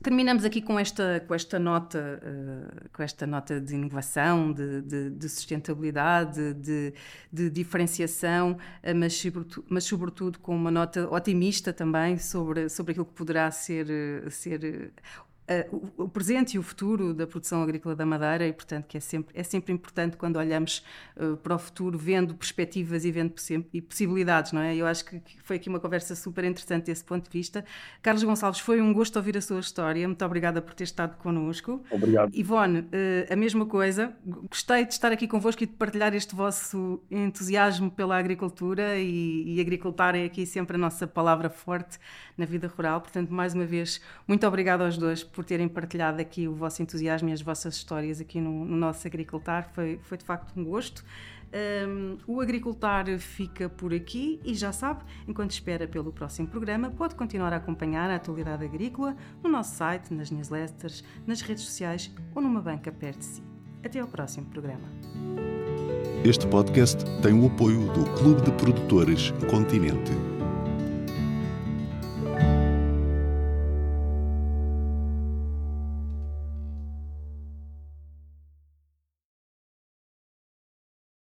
Terminamos 0.00 0.44
aqui 0.44 0.62
com 0.62 0.78
esta, 0.78 1.24
com 1.26 1.34
esta, 1.34 1.58
nota, 1.58 2.20
uh, 2.22 2.88
com 2.92 3.02
esta 3.02 3.26
nota 3.26 3.60
de 3.60 3.74
inovação, 3.74 4.52
de, 4.52 4.80
de, 4.82 5.10
de 5.10 5.28
sustentabilidade, 5.28 6.54
de, 6.54 6.94
de 7.32 7.50
diferenciação, 7.50 8.52
uh, 8.52 8.94
mas, 8.94 9.14
sobretudo, 9.14 9.66
mas 9.68 9.84
sobretudo 9.84 10.38
com 10.38 10.54
uma 10.54 10.70
nota 10.70 11.12
otimista 11.12 11.72
também 11.72 12.16
sobre, 12.16 12.68
sobre 12.68 12.92
aquilo 12.92 13.06
que 13.06 13.14
poderá 13.14 13.50
ser, 13.50 13.88
uh, 14.24 14.30
ser 14.30 14.92
uh, 15.70 15.92
o, 15.96 16.08
presente 16.08 16.54
e 16.54 16.58
o 16.58 16.62
futuro 16.62 17.14
da 17.14 17.26
produção 17.26 17.62
agrícola 17.62 17.96
da 17.96 18.04
Madeira 18.04 18.46
e, 18.46 18.52
portanto, 18.52 18.86
que 18.86 18.96
é 18.96 19.00
sempre, 19.00 19.38
é 19.38 19.42
sempre 19.42 19.72
importante 19.72 20.16
quando 20.16 20.36
olhamos 20.36 20.84
uh, 21.16 21.36
para 21.38 21.54
o 21.54 21.58
futuro, 21.58 21.98
vendo 21.98 22.34
perspectivas 22.34 23.04
e 23.04 23.10
vendo 23.10 23.34
e 23.72 23.80
possibilidades, 23.80 24.52
não 24.52 24.60
é? 24.60 24.74
Eu 24.74 24.86
acho 24.86 25.04
que 25.04 25.22
foi 25.42 25.56
aqui 25.56 25.68
uma 25.68 25.80
conversa 25.80 26.14
super 26.14 26.44
interessante 26.44 26.86
desse 26.86 27.04
ponto 27.04 27.24
de 27.24 27.30
vista. 27.30 27.64
Carlos 28.02 28.22
Gonçalves, 28.22 28.60
foi 28.60 28.80
um 28.80 28.92
gosto 28.92 29.16
ouvir 29.16 29.36
a 29.36 29.40
sua 29.40 29.60
história. 29.60 30.06
Muito 30.06 30.24
obrigada 30.24 30.60
por 30.60 30.74
ter 30.74 30.84
estado 30.84 31.16
connosco. 31.18 31.82
Obrigado. 31.90 32.34
Ivone, 32.34 32.80
uh, 32.80 33.32
a 33.32 33.36
mesma 33.36 33.64
coisa. 33.66 34.12
Gostei 34.50 34.84
de 34.84 34.92
estar 34.92 35.12
aqui 35.12 35.26
convosco 35.26 35.62
e 35.62 35.66
de 35.66 35.72
partilhar 35.72 36.14
este 36.14 36.34
vosso 36.34 37.00
entusiasmo 37.10 37.90
pela 37.90 38.18
agricultura 38.18 38.98
e, 38.98 39.56
e 39.56 39.60
agricultar 39.60 40.14
é 40.14 40.24
aqui 40.24 40.44
sempre 40.44 40.76
a 40.76 40.78
nossa 40.78 41.06
palavra 41.06 41.48
forte 41.48 41.98
na 42.36 42.44
vida 42.44 42.68
rural. 42.68 43.00
Portanto, 43.00 43.30
mais 43.32 43.54
uma 43.54 43.64
vez, 43.66 44.00
muito 44.26 44.46
obrigada 44.46 44.84
aos 44.84 44.96
dois 44.96 45.22
por 45.38 45.44
terem 45.44 45.68
partilhado 45.68 46.20
aqui 46.20 46.48
o 46.48 46.52
vosso 46.52 46.82
entusiasmo 46.82 47.28
e 47.28 47.32
as 47.32 47.40
vossas 47.40 47.76
histórias 47.76 48.20
aqui 48.20 48.40
no, 48.40 48.64
no 48.64 48.76
nosso 48.76 49.06
Agricultar. 49.06 49.70
Foi, 49.72 50.00
foi 50.02 50.18
de 50.18 50.24
facto 50.24 50.52
um 50.58 50.64
gosto. 50.64 51.04
Um, 51.86 52.18
o 52.26 52.40
Agricultar 52.40 53.06
fica 53.20 53.68
por 53.68 53.94
aqui 53.94 54.40
e 54.44 54.52
já 54.52 54.72
sabe, 54.72 55.04
enquanto 55.28 55.52
espera 55.52 55.86
pelo 55.86 56.12
próximo 56.12 56.48
programa, 56.48 56.90
pode 56.90 57.14
continuar 57.14 57.52
a 57.52 57.56
acompanhar 57.58 58.10
a 58.10 58.16
atualidade 58.16 58.64
agrícola 58.64 59.16
no 59.40 59.48
nosso 59.48 59.76
site, 59.76 60.12
nas 60.12 60.28
newsletters, 60.28 61.04
nas 61.24 61.40
redes 61.40 61.62
sociais 61.62 62.12
ou 62.34 62.42
numa 62.42 62.60
banca 62.60 62.90
perto 62.90 63.20
de 63.20 63.24
si. 63.24 63.42
Até 63.84 64.00
ao 64.00 64.08
próximo 64.08 64.46
programa. 64.46 64.88
Este 66.24 66.48
podcast 66.48 67.04
tem 67.22 67.32
o 67.32 67.46
apoio 67.46 67.86
do 67.92 68.04
Clube 68.18 68.42
de 68.42 68.50
Produtores 68.50 69.30
Continente. 69.48 70.37